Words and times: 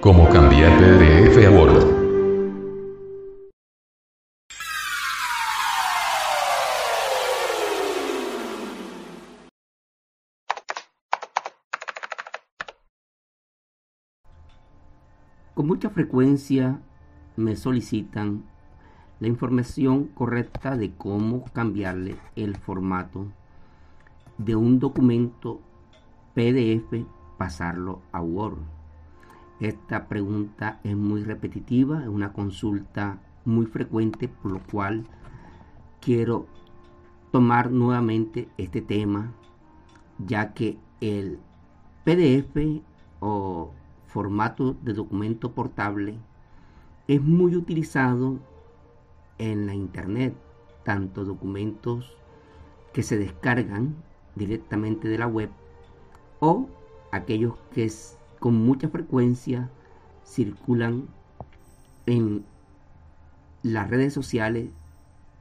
Cómo 0.00 0.28
cambiar 0.28 0.78
PDF 0.78 1.44
a 1.44 1.50
Word. 1.50 1.98
Con 15.54 15.66
mucha 15.66 15.90
frecuencia 15.90 16.80
me 17.34 17.56
solicitan 17.56 18.44
la 19.18 19.26
información 19.26 20.04
correcta 20.14 20.76
de 20.76 20.92
cómo 20.94 21.44
cambiarle 21.52 22.14
el 22.36 22.56
formato 22.56 23.26
de 24.38 24.54
un 24.54 24.78
documento 24.78 25.60
PDF, 26.34 27.04
pasarlo 27.36 28.00
a 28.12 28.22
Word. 28.22 28.77
Esta 29.60 30.06
pregunta 30.06 30.78
es 30.84 30.96
muy 30.96 31.24
repetitiva, 31.24 32.02
es 32.02 32.08
una 32.08 32.32
consulta 32.32 33.18
muy 33.44 33.66
frecuente, 33.66 34.28
por 34.28 34.52
lo 34.52 34.60
cual 34.60 35.06
quiero 36.00 36.46
tomar 37.32 37.72
nuevamente 37.72 38.48
este 38.56 38.82
tema, 38.82 39.32
ya 40.18 40.54
que 40.54 40.78
el 41.00 41.40
PDF 42.04 42.82
o 43.20 43.72
formato 44.06 44.76
de 44.82 44.92
documento 44.92 45.52
portable 45.52 46.18
es 47.08 47.20
muy 47.20 47.56
utilizado 47.56 48.38
en 49.38 49.66
la 49.66 49.74
internet, 49.74 50.34
tanto 50.84 51.24
documentos 51.24 52.16
que 52.92 53.02
se 53.02 53.18
descargan 53.18 53.96
directamente 54.34 55.08
de 55.08 55.18
la 55.18 55.26
web 55.26 55.50
o 56.40 56.68
aquellos 57.10 57.54
que 57.72 57.84
con 58.38 58.54
mucha 58.54 58.88
frecuencia 58.88 59.70
circulan 60.24 61.08
en 62.06 62.44
las 63.62 63.90
redes 63.90 64.12
sociales 64.12 64.70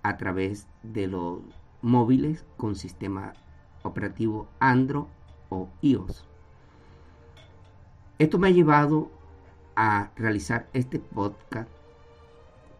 a 0.03 0.17
través 0.17 0.67
de 0.83 1.07
los 1.07 1.39
móviles 1.81 2.45
con 2.57 2.75
sistema 2.75 3.33
operativo 3.83 4.47
Android 4.59 5.05
o 5.49 5.69
iOS. 5.81 6.25
Esto 8.19 8.39
me 8.39 8.47
ha 8.47 8.51
llevado 8.51 9.11
a 9.75 10.11
realizar 10.15 10.67
este 10.73 10.99
podcast 10.99 11.69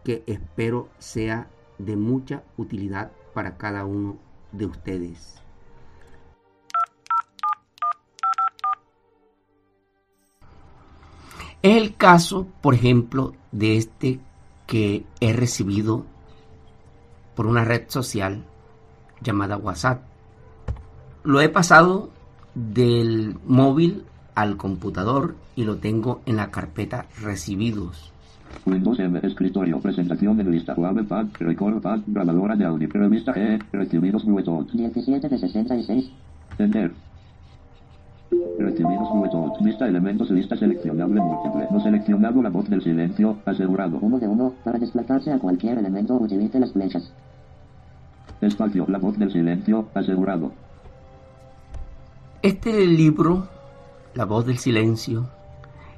que 0.04 0.24
espero 0.26 0.88
sea 0.98 1.48
de 1.78 1.96
mucha 1.96 2.42
utilidad 2.56 3.12
para 3.34 3.56
cada 3.56 3.84
uno 3.84 4.16
de 4.52 4.66
ustedes. 4.66 5.40
Es 11.62 11.76
el 11.76 11.96
caso, 11.96 12.46
por 12.60 12.74
ejemplo, 12.74 13.32
de 13.50 13.76
este 13.76 14.20
que 14.66 15.04
he 15.20 15.32
recibido 15.32 16.04
por 17.34 17.46
una 17.46 17.64
red 17.64 17.84
social 17.88 18.44
llamada 19.20 19.56
WhatsApp. 19.56 20.02
Lo 21.24 21.40
he 21.40 21.48
pasado 21.48 22.10
del 22.54 23.36
móvil 23.46 24.04
al 24.34 24.56
computador 24.56 25.34
y 25.56 25.64
lo 25.64 25.78
tengo 25.78 26.20
en 26.26 26.36
la 26.36 26.50
carpeta 26.50 27.06
recibidos. 27.20 28.12
Windows 28.64 28.98
M, 29.00 29.20
escritorio, 29.22 29.80
presentación 29.80 30.36
de 30.36 30.44
lista, 30.44 30.74
web 30.74 31.06
pad, 31.06 31.26
record 31.38 31.80
pad, 31.82 32.00
grabadora 32.06 32.54
de 32.54 32.64
audio, 32.64 32.88
revista 32.88 33.34
G, 33.34 33.62
recibidos 33.72 34.24
botón. 34.24 34.68
17 34.72 35.28
de 35.28 35.38
66. 35.38 36.10
Enter. 36.58 36.92
Recibidos 38.30 39.08
botón. 39.14 39.52
Lista 39.60 39.86
elementos, 39.86 40.30
lista 40.30 40.56
seleccionable 40.56 41.20
múltiple. 41.20 41.66
No 41.70 41.80
seleccionado 41.80 42.42
la 42.42 42.50
voz 42.50 42.68
del 42.68 42.82
silencio, 42.82 43.38
asegurado. 43.44 43.98
Uno 44.00 44.18
de 44.18 44.28
uno, 44.28 44.52
para 44.64 44.78
desplazarse 44.78 45.32
a 45.32 45.38
cualquier 45.38 45.78
elemento 45.78 46.14
utilice 46.14 46.60
las 46.60 46.72
flechas. 46.72 47.12
Espacio, 48.40 48.84
la 48.88 48.98
voz 48.98 49.18
del 49.18 49.32
silencio, 49.32 49.88
asegurado. 49.94 50.52
Este 52.42 52.86
libro, 52.86 53.48
La 54.14 54.24
voz 54.24 54.46
del 54.46 54.58
silencio, 54.58 55.28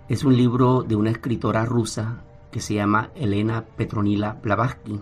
es 0.09 0.25
un 0.25 0.37
libro 0.37 0.83
de 0.83 0.97
una 0.97 1.11
escritora 1.11 1.65
rusa 1.65 2.23
que 2.51 2.61
se 2.61 2.75
llama 2.75 3.11
Elena 3.15 3.65
Petronila 3.77 4.37
Blavatsky, 4.43 5.01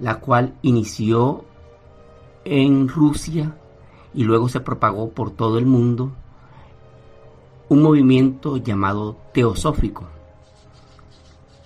la 0.00 0.16
cual 0.16 0.54
inició 0.62 1.44
en 2.44 2.88
Rusia 2.88 3.54
y 4.14 4.24
luego 4.24 4.48
se 4.48 4.60
propagó 4.60 5.10
por 5.10 5.30
todo 5.30 5.58
el 5.58 5.66
mundo 5.66 6.12
un 7.72 7.80
movimiento 7.80 8.58
llamado 8.58 9.16
teosófico. 9.32 10.06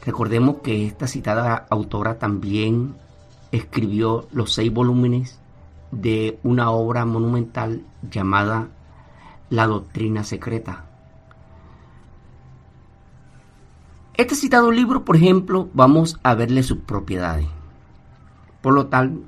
Recordemos 0.05 0.59
que 0.63 0.87
esta 0.87 1.09
citada 1.09 1.67
autora 1.69 2.17
también 2.17 2.95
escribió 3.51 4.29
los 4.31 4.53
seis 4.53 4.73
volúmenes 4.73 5.41
de 5.91 6.39
una 6.45 6.71
obra 6.71 7.05
monumental 7.07 7.83
llamada 8.09 8.69
La 9.51 9.67
Doctrina 9.67 10.23
Secreta. 10.23 10.85
Este 14.15 14.37
citado 14.37 14.71
libro, 14.71 15.05
por 15.05 15.17
ejemplo, 15.17 15.69
vamos 15.75 16.21
a 16.23 16.37
verle 16.37 16.63
sus 16.63 16.79
propiedades. 16.79 17.49
Por 18.63 18.75
lo 18.75 18.87
tal, 18.87 19.23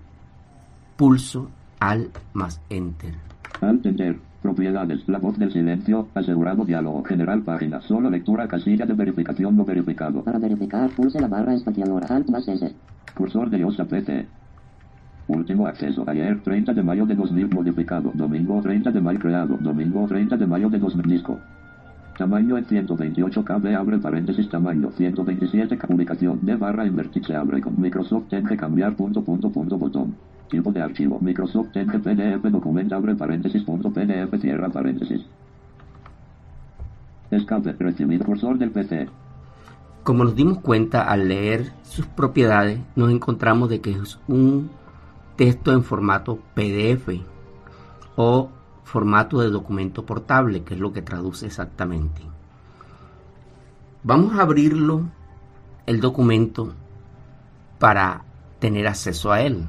pulso 0.96 1.50
al 1.80 2.12
más 2.34 2.60
enter. 2.70 3.16
Enter. 3.62 4.27
Propiedades. 4.49 5.06
La 5.06 5.19
voz 5.19 5.39
del 5.39 5.53
silencio. 5.53 6.09
Asegurado 6.15 6.65
diálogo. 6.65 7.05
General 7.05 7.43
página. 7.43 7.83
Solo 7.83 8.09
lectura 8.09 8.49
casilla 8.49 8.87
de 8.87 8.95
verificación 8.95 9.55
no 9.55 9.67
verificado. 9.67 10.25
Para 10.25 10.39
verificar, 10.39 10.89
pulse 10.97 11.21
la 11.21 11.29
barra 11.29 11.53
espaciadora. 11.53 12.06
Alt 12.06 12.31
más 12.31 12.49
S. 12.49 12.75
Cursor 13.15 13.50
de 13.50 13.62
OSA 13.62 13.85
PC. 13.85 14.27
Último 15.27 15.67
acceso. 15.67 16.03
Ayer 16.06 16.41
30 16.43 16.73
de 16.73 16.83
mayo 16.83 17.05
de 17.05 17.15
2000 17.15 17.50
modificado. 17.50 18.11
Domingo 18.15 18.62
30 18.62 18.91
de 18.91 19.00
mayo 19.03 19.19
creado. 19.19 19.59
Domingo 19.61 20.06
30 20.09 20.39
de 20.39 20.47
mayo 20.47 20.71
de 20.71 20.79
2000 20.79 21.03
disco. 21.03 21.39
Tamaño 22.19 22.59
en 22.59 22.65
128 22.65 23.44
KB 23.44 23.76
abre 23.76 23.99
paréntesis 23.99 24.49
tamaño 24.49 24.91
127 24.91 25.76
publicación 25.76 26.41
de 26.43 26.56
barra 26.56 26.85
invertir 26.85 27.25
se 27.25 27.37
abre 27.37 27.61
con 27.61 27.81
Microsoft 27.81 28.32
Edge 28.32 28.56
cambiar 28.56 28.97
punto 28.97 29.23
punto 29.23 29.49
punto 29.50 29.79
botón. 29.79 30.17
Tipo 30.50 30.73
de 30.73 30.82
archivo 30.82 31.20
Microsoft 31.20 31.76
Edge 31.76 32.00
PDF 32.00 32.43
documento 32.50 32.97
abre 32.97 33.15
paréntesis 33.15 33.62
punto 33.62 33.93
PDF 33.93 34.37
cierra 34.41 34.69
paréntesis. 34.69 35.25
Escape 37.31 37.73
recibido 37.79 38.25
cursor 38.25 38.59
del 38.59 38.73
PC. 38.73 39.09
Como 40.03 40.25
nos 40.25 40.35
dimos 40.35 40.59
cuenta 40.59 41.03
al 41.03 41.29
leer 41.29 41.71
sus 41.85 42.06
propiedades, 42.06 42.81
nos 42.97 43.12
encontramos 43.12 43.71
de 43.71 43.81
que 43.81 43.93
es 43.93 44.19
un 44.26 44.71
texto 45.37 45.73
en 45.73 45.85
formato 45.85 46.41
PDF 46.56 47.11
o 48.17 48.49
formato 48.88 49.40
de 49.40 49.50
documento 49.50 50.06
portable, 50.06 50.64
que 50.64 50.73
es 50.73 50.81
lo 50.81 50.94
que 50.94 51.02
traduce 51.02 51.44
exactamente. 51.44 52.23
Vamos 54.02 54.38
a 54.38 54.43
abrirlo, 54.43 55.02
el 55.85 56.00
documento, 56.00 56.73
para 57.79 58.23
tener 58.61 58.87
acceso 58.87 59.31
a 59.31 59.43
él. 59.43 59.67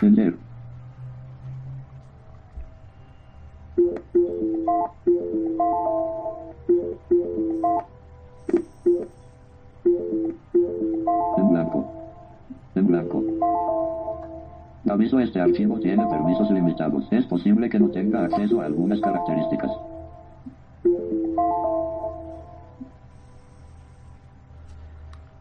En 0.00 0.32
blanco. 11.50 11.86
En 12.74 12.86
blanco. 12.86 13.23
Aviso 14.94 15.18
este 15.18 15.40
archivo 15.40 15.80
tiene 15.80 16.06
permisos 16.06 16.48
limitados. 16.52 17.04
Es 17.10 17.24
posible 17.26 17.68
que 17.68 17.80
no 17.80 17.88
tenga 17.88 18.24
acceso 18.24 18.60
a 18.60 18.66
algunas 18.66 19.00
características. 19.00 19.72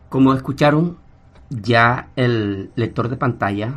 Como 0.10 0.34
escucharon, 0.34 0.98
ya 1.52 2.10
el 2.16 2.72
lector 2.76 3.10
de 3.10 3.18
pantalla 3.18 3.76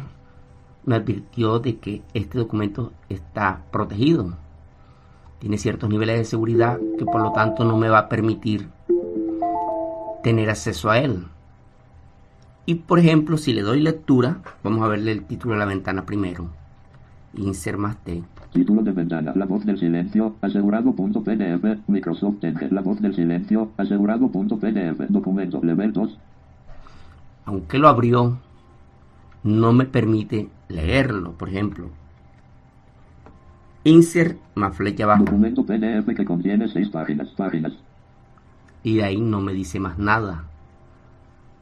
me 0.87 0.95
advirtió 0.95 1.59
de 1.59 1.77
que 1.77 2.01
este 2.15 2.39
documento 2.39 2.93
está 3.11 3.61
protegido. 3.71 4.33
Tiene 5.41 5.59
ciertos 5.59 5.91
niveles 5.91 6.17
de 6.17 6.25
seguridad 6.25 6.79
que 6.99 7.05
por 7.05 7.21
lo 7.21 7.33
tanto 7.33 7.65
no 7.65 7.77
me 7.77 7.91
va 7.91 7.99
a 7.99 8.09
permitir 8.09 8.71
tener 10.23 10.49
acceso 10.49 10.89
a 10.89 11.01
él. 11.01 11.27
Y 12.69 12.75
por 12.75 12.99
ejemplo, 12.99 13.37
si 13.37 13.53
le 13.53 13.63
doy 13.63 13.81
lectura, 13.81 14.43
vamos 14.65 14.83
a 14.83 14.89
verle 14.89 15.13
el 15.13 15.25
título 15.25 15.55
de 15.55 15.61
la 15.61 15.67
ventana 15.67 16.05
primero. 16.05 16.51
Insert 17.35 17.79
más 17.79 17.97
T. 18.03 18.25
Título 18.53 18.83
de 18.83 18.91
ventana. 18.91 19.33
La 19.37 19.45
voz 19.45 19.65
del 19.65 19.79
silencio. 19.79 20.35
Asegurado.pdf. 20.41 21.89
Microsoft 21.89 22.43
Edge. 22.43 22.73
La 22.73 22.81
voz 22.81 23.01
del 23.01 23.15
silencio. 23.15 23.71
Asegurado.pdf. 23.77 25.09
Documento. 25.09 25.63
Level 25.63 25.93
2. 25.93 26.19
Aunque 27.45 27.79
lo 27.79 27.89
abrió, 27.89 28.39
no 29.45 29.73
me 29.73 29.85
permite 29.85 30.49
leerlo. 30.69 31.33
Por 31.33 31.51
ejemplo, 31.51 31.91
insert 33.85 34.39
más 34.57 34.77
flecha 34.77 35.05
abajo. 35.05 35.25
Documento 35.25 35.65
PDF 35.65 36.17
que 36.17 36.25
contiene 36.25 36.69
6 36.69 36.89
páginas. 36.89 37.29
Páginas. 37.37 37.75
Y 38.83 38.97
de 38.97 39.05
ahí 39.05 39.21
no 39.21 39.41
me 39.41 39.53
dice 39.53 39.79
más 39.79 39.99
nada. 39.99 40.47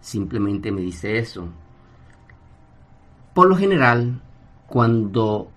Simplemente 0.05 0.71
me 0.71 0.83
dice 0.83 1.17
eso. 1.17 1.49
Por 3.33 3.49
lo 3.49 3.57
general, 3.57 4.21
cuando 4.67 5.49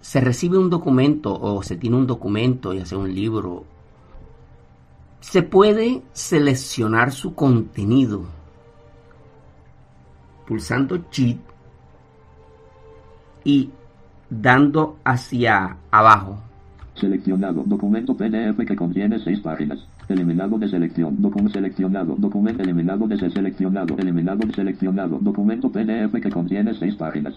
se 0.00 0.22
recibe 0.22 0.56
un 0.56 0.70
documento 0.70 1.38
o 1.38 1.62
se 1.62 1.76
tiene 1.76 1.96
un 1.96 2.06
documento, 2.06 2.72
ya 2.72 2.86
sea 2.86 2.96
un 2.96 3.14
libro, 3.14 3.66
se 5.20 5.42
puede 5.42 6.02
seleccionar 6.14 7.12
su 7.12 7.34
contenido 7.34 8.24
pulsando 10.46 11.04
Shift 11.10 11.40
y 13.44 13.68
dando 14.30 14.96
hacia 15.04 15.76
abajo. 15.90 16.38
Seleccionado. 16.94 17.62
Documento 17.66 18.16
PDF 18.16 18.66
que 18.66 18.74
contiene 18.74 19.18
6 19.18 19.40
páginas. 19.40 19.86
Eliminado 20.08 20.58
de 20.58 20.68
selección. 20.68 21.20
Documento 21.20 21.52
seleccionado. 21.52 22.14
Documento 22.16 22.62
eliminado 22.62 23.06
de 23.06 23.18
seleccionado. 23.18 23.94
Eliminado 23.98 24.46
de 24.46 24.54
seleccionado. 24.54 25.18
Documento 25.20 25.70
PDF 25.70 26.20
que 26.22 26.30
contiene 26.30 26.74
6 26.74 26.96
páginas. 26.96 27.34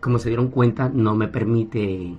Como 0.00 0.18
se 0.18 0.28
dieron 0.30 0.48
cuenta, 0.48 0.90
no 0.92 1.14
me 1.14 1.28
permite 1.28 2.16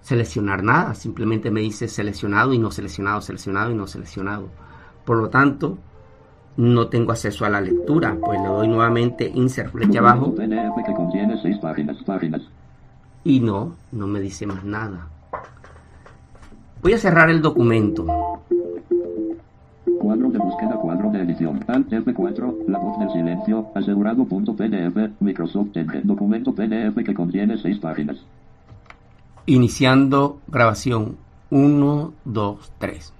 seleccionar 0.00 0.62
nada. 0.62 0.94
Simplemente 0.94 1.50
me 1.50 1.60
dice 1.60 1.88
seleccionado 1.88 2.54
y 2.54 2.58
no 2.58 2.70
seleccionado, 2.70 3.20
seleccionado 3.20 3.70
y 3.70 3.74
no 3.74 3.86
seleccionado. 3.86 4.48
Por 5.04 5.18
lo 5.18 5.28
tanto, 5.28 5.76
no 6.56 6.88
tengo 6.88 7.12
acceso 7.12 7.44
a 7.44 7.50
la 7.50 7.60
lectura. 7.60 8.16
Pues 8.18 8.40
le 8.40 8.48
doy 8.48 8.68
nuevamente 8.68 9.30
insert 9.34 9.72
flecha 9.72 9.98
abajo 9.98 10.34
PDF 10.34 10.86
que 10.86 10.94
contiene 10.94 11.40
6 11.40 11.58
páginas. 11.58 11.96
Páginas. 12.04 12.42
y 13.24 13.40
no, 13.40 13.76
no 13.92 14.06
me 14.06 14.20
dice 14.20 14.46
más 14.46 14.64
nada. 14.64 15.08
Voy 16.82 16.94
a 16.94 16.98
cerrar 16.98 17.30
el 17.30 17.40
documento. 17.42 18.06
Cuadro 20.02 20.30
de 20.30 20.38
búsqueda, 20.38 20.74
cuadro 20.74 21.12
de 21.12 21.22
edición. 21.22 21.64
Alt 21.68 21.88
F4, 21.92 22.66
la 22.66 22.80
voz 22.80 22.98
del 22.98 23.12
silencio, 23.12 23.68
asegurado.pdf, 23.72 25.20
Microsoft 25.20 25.76
Edge, 25.76 26.00
documento 26.02 26.52
PDF 26.52 27.04
que 27.04 27.14
contiene 27.14 27.56
6 27.56 27.78
páginas. 27.78 28.16
Iniciando 29.46 30.40
grabación 30.48 31.18
1, 31.50 32.14
2, 32.24 32.72
3. 32.78 33.12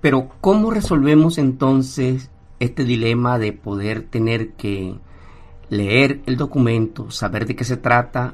Pero 0.00 0.30
¿cómo 0.40 0.70
resolvemos 0.70 1.36
entonces 1.36 2.30
este 2.58 2.84
dilema 2.84 3.38
de 3.38 3.52
poder 3.52 4.00
tener 4.00 4.52
que 4.52 4.94
leer 5.68 6.22
el 6.24 6.38
documento, 6.38 7.10
saber 7.10 7.44
de 7.44 7.54
qué 7.54 7.64
se 7.64 7.76
trata 7.76 8.32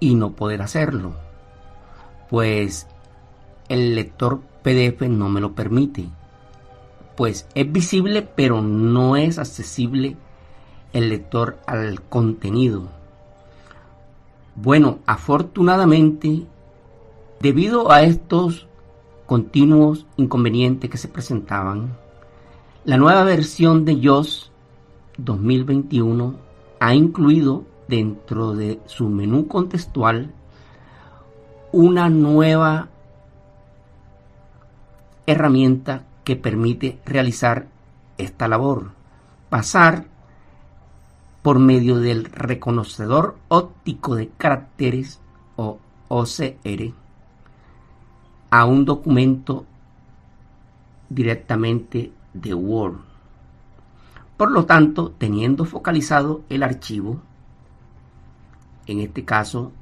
y 0.00 0.16
no 0.16 0.32
poder 0.32 0.60
hacerlo? 0.60 1.14
Pues 2.30 2.88
el 3.68 3.94
lector 3.94 4.40
PDF 4.62 5.02
no 5.02 5.28
me 5.28 5.40
lo 5.40 5.52
permite. 5.52 6.08
Pues 7.16 7.46
es 7.54 7.70
visible 7.70 8.22
pero 8.22 8.62
no 8.62 9.16
es 9.16 9.38
accesible 9.38 10.16
el 10.92 11.08
lector 11.08 11.58
al 11.66 12.02
contenido. 12.02 12.88
Bueno, 14.56 15.00
afortunadamente, 15.06 16.46
debido 17.40 17.90
a 17.90 18.02
estos 18.02 18.68
continuos 19.26 20.06
inconvenientes 20.16 20.88
que 20.88 20.98
se 20.98 21.08
presentaban, 21.08 21.96
la 22.84 22.96
nueva 22.96 23.24
versión 23.24 23.84
de 23.84 24.00
JOS 24.00 24.52
2021 25.18 26.36
ha 26.80 26.94
incluido 26.94 27.64
dentro 27.88 28.54
de 28.54 28.80
su 28.86 29.08
menú 29.08 29.48
contextual 29.48 30.32
una 31.72 32.08
nueva 32.08 32.88
herramienta 35.26 36.04
que 36.24 36.36
permite 36.36 36.98
realizar 37.04 37.66
esta 38.18 38.48
labor, 38.48 38.92
pasar 39.50 40.06
por 41.42 41.58
medio 41.58 41.98
del 41.98 42.24
reconocedor 42.24 43.36
óptico 43.48 44.14
de 44.14 44.28
caracteres 44.28 45.20
o 45.56 45.78
OCR 46.08 46.94
a 48.50 48.64
un 48.64 48.84
documento 48.84 49.66
directamente 51.08 52.12
de 52.32 52.54
Word. 52.54 52.96
Por 54.36 54.50
lo 54.50 54.64
tanto, 54.64 55.12
teniendo 55.18 55.64
focalizado 55.64 56.42
el 56.48 56.62
archivo, 56.62 57.20
en 58.86 59.00
este 59.00 59.24
caso, 59.24 59.72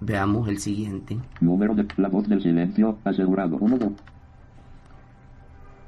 veamos 0.00 0.48
el 0.48 0.58
siguiente. 0.58 1.18
Número 1.40 1.74
de 1.74 1.86
la 1.96 2.08
voz 2.08 2.28
del 2.28 2.42
silencio, 2.42 2.98
asegurado. 3.04 3.56
1, 3.56 3.78
2. 3.78 3.92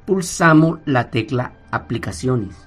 Pulsamos 0.09 0.79
la 0.87 1.11
tecla 1.11 1.53
Aplicaciones. 1.71 2.67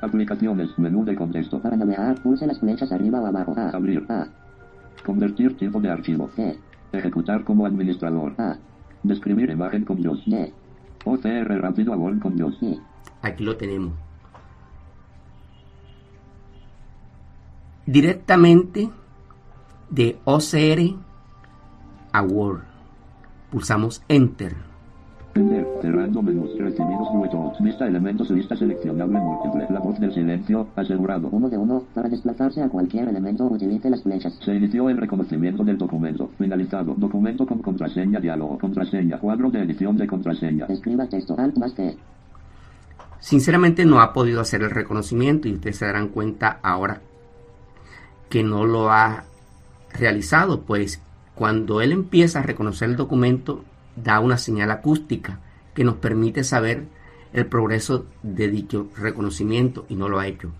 Aplicaciones, 0.00 0.76
menú 0.76 1.04
de 1.04 1.14
contexto. 1.14 1.62
Para 1.62 1.76
navegar, 1.76 2.20
pulse 2.20 2.48
las 2.48 2.58
flechas 2.58 2.90
arriba 2.90 3.20
o 3.20 3.26
abajo. 3.26 3.54
A. 3.56 3.68
Abrir. 3.70 4.04
A. 4.08 4.26
Convertir 5.04 5.56
tipo 5.56 5.80
de 5.80 5.88
archivo. 5.88 6.28
C. 6.34 6.58
Ejecutar 6.90 7.44
como 7.44 7.64
administrador. 7.64 8.34
A. 8.38 8.56
Describir 9.04 9.50
imagen 9.50 9.84
con 9.84 9.98
Dios. 9.98 10.20
D. 10.26 10.52
OCR 11.04 11.60
rápido 11.60 11.92
a 11.92 11.96
Word 11.96 12.18
con 12.18 12.34
Dios. 12.34 12.58
I. 12.60 12.80
Aquí 13.22 13.44
lo 13.44 13.56
tenemos. 13.56 13.92
Directamente 17.86 18.90
de 19.90 20.18
OCR 20.24 20.96
a 22.10 22.22
Word. 22.22 22.64
Pulsamos 23.52 24.02
Enter. 24.08 24.65
Cerrando 25.82 26.22
menús, 26.22 26.58
recibidos 26.58 27.12
Bluetooth, 27.12 27.60
vista 27.60 27.86
elementos, 27.86 28.30
lista 28.30 28.56
seleccionable 28.56 29.18
múltiple, 29.18 29.66
la 29.68 29.80
voz 29.80 30.00
del 30.00 30.10
silencio, 30.14 30.68
asegurado. 30.74 31.28
Uno 31.30 31.50
de 31.50 31.58
uno, 31.58 31.84
para 31.92 32.08
desplazarse 32.08 32.62
a 32.62 32.70
cualquier 32.70 33.08
elemento 33.08 33.44
utilice 33.44 33.90
las 33.90 34.02
flechas. 34.02 34.38
Se 34.42 34.54
inició 34.54 34.88
el 34.88 34.96
reconocimiento 34.96 35.62
del 35.62 35.76
documento. 35.76 36.30
Finalizado. 36.38 36.94
Documento 36.96 37.46
con 37.46 37.58
contraseña, 37.58 38.18
diálogo, 38.18 38.58
contraseña, 38.58 39.18
cuadro 39.18 39.50
de 39.50 39.60
edición 39.60 39.98
de 39.98 40.06
contraseña. 40.06 40.64
Escriba 40.70 41.06
texto, 41.06 41.36
alt 41.38 41.58
más 41.58 41.74
T. 41.74 41.94
Sinceramente 43.20 43.84
no 43.84 44.00
ha 44.00 44.14
podido 44.14 44.40
hacer 44.40 44.62
el 44.62 44.70
reconocimiento 44.70 45.48
y 45.48 45.52
ustedes 45.52 45.76
se 45.76 45.84
darán 45.84 46.08
cuenta 46.08 46.60
ahora 46.62 47.02
que 48.30 48.42
no 48.42 48.64
lo 48.64 48.90
ha 48.90 49.24
realizado, 49.92 50.62
pues 50.62 51.02
cuando 51.34 51.82
él 51.82 51.92
empieza 51.92 52.38
a 52.38 52.42
reconocer 52.42 52.88
el 52.88 52.96
documento 52.96 53.64
da 53.96 54.20
una 54.20 54.38
señal 54.38 54.70
acústica 54.70 55.40
que 55.74 55.84
nos 55.84 55.96
permite 55.96 56.44
saber 56.44 56.86
el 57.32 57.46
progreso 57.46 58.06
de 58.22 58.48
dicho 58.48 58.88
reconocimiento 58.96 59.84
y 59.88 59.96
no 59.96 60.08
lo 60.08 60.18
ha 60.18 60.26
hecho. 60.26 60.52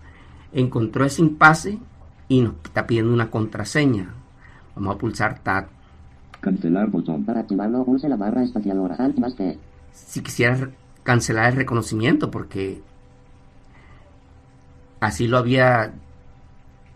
Encontró 0.51 1.05
ese 1.05 1.21
impasse 1.21 1.79
y 2.27 2.41
nos 2.41 2.53
está 2.63 2.85
pidiendo 2.85 3.13
una 3.13 3.29
contraseña. 3.29 4.13
Vamos 4.75 4.95
a 4.95 4.97
pulsar 4.97 5.39
Tab. 5.39 5.67
Cancelar 6.39 6.89
botón. 6.89 7.25
Para 7.25 7.41
activarlo, 7.41 7.83
pulse 7.83 8.07
la 8.07 8.15
barra 8.15 8.43
espaciadora, 8.43 8.95
alt 8.95 9.17
más 9.17 9.35
T. 9.35 9.57
Si 9.91 10.21
quisiera 10.21 10.69
cancelar 11.03 11.51
el 11.51 11.57
reconocimiento 11.57 12.29
porque 12.29 12.81
así 14.99 15.27
lo 15.27 15.37
había 15.37 15.93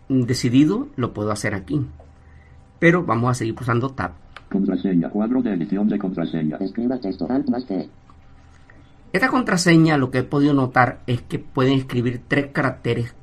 decidido, 0.08 0.88
lo 0.96 1.12
puedo 1.12 1.32
hacer 1.32 1.54
aquí. 1.54 1.84
Pero 2.78 3.04
vamos 3.04 3.30
a 3.30 3.34
seguir 3.34 3.54
pulsando 3.54 3.90
Tab. 3.90 4.21
Contraseña, 4.52 5.08
cuadro 5.08 5.40
de 5.40 5.54
edición 5.54 5.88
de 5.88 5.98
contraseña. 5.98 6.58
Escriba 6.58 6.98
texto, 6.98 7.26
alt 7.30 7.48
más 7.48 7.64
T. 7.64 7.88
Esta 9.12 9.28
contraseña 9.28 9.96
lo 9.96 10.10
que 10.10 10.18
he 10.18 10.22
podido 10.22 10.52
notar 10.52 11.00
es 11.06 11.22
que 11.22 11.38
pueden 11.38 11.72
escribir 11.74 12.20
tres 12.28 12.48
caracteres 12.52 13.14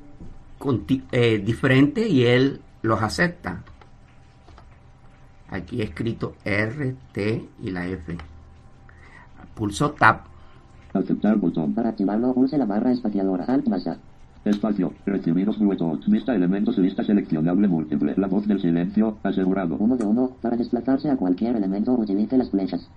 eh, 1.12 1.38
diferentes 1.38 2.10
y 2.10 2.26
él 2.26 2.60
los 2.82 3.00
acepta. 3.00 3.62
Aquí 5.50 5.80
he 5.80 5.84
escrito 5.84 6.34
R, 6.44 6.96
T 7.12 7.48
y 7.62 7.70
la 7.70 7.86
F. 7.86 8.16
Pulso 9.54 9.92
Tab. 9.92 10.22
Aceptar 10.92 11.36
botón. 11.36 11.74
Para 11.74 11.90
activarlo, 11.90 12.34
pulse 12.34 12.58
la 12.58 12.66
barra 12.66 12.90
espaciadora, 12.90 13.44
alt 13.44 13.68
más 13.68 13.86
A. 13.86 13.98
Espacio. 14.44 14.92
Recibidos 15.04 15.58
Bluetooth. 15.58 16.06
Vista 16.06 16.34
elementos 16.34 16.78
lista 16.78 17.04
seleccionable 17.04 17.68
múltiple. 17.68 18.14
La 18.16 18.26
voz 18.26 18.46
del 18.46 18.60
silencio. 18.60 19.18
Asegurado. 19.22 19.76
Uno 19.78 19.96
de 19.96 20.04
uno, 20.04 20.36
para 20.40 20.56
desplazarse 20.56 21.10
a 21.10 21.16
cualquier 21.16 21.56
elemento 21.56 21.92
utilice 21.92 22.36
las 22.36 22.50
flechas. 22.50 22.88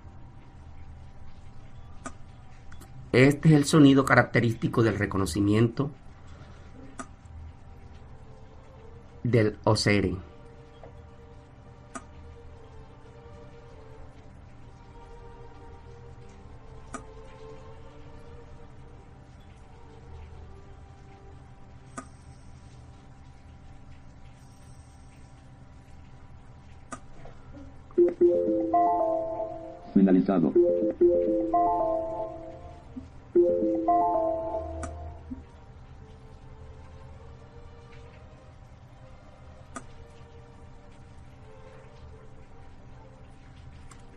Este 3.12 3.48
es 3.48 3.54
el 3.54 3.64
sonido 3.64 4.04
característico 4.04 4.82
del 4.82 4.98
reconocimiento 4.98 5.90
del 9.22 9.56
OCR. 9.64 10.33
Finalizado. 30.14 30.52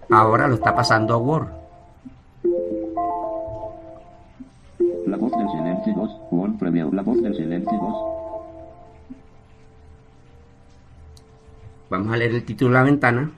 Ahora 0.09 0.47
lo 0.47 0.55
está 0.55 0.75
pasando 0.75 1.15
a 1.15 1.17
Word. 1.17 1.47
La 5.07 5.17
voz 5.17 5.31
del 5.31 5.49
silencio 5.49 5.93
2. 5.95 6.11
Word 6.31 6.57
Preview. 6.59 6.93
La 6.93 7.01
voz 7.01 7.21
del 7.21 7.35
silencio 7.35 7.71
2. 7.71 7.93
Vamos 11.89 12.13
a 12.13 12.17
leer 12.17 12.35
el 12.35 12.45
título 12.45 12.71
de 12.71 12.75
la 12.75 12.83
ventana. 12.83 13.31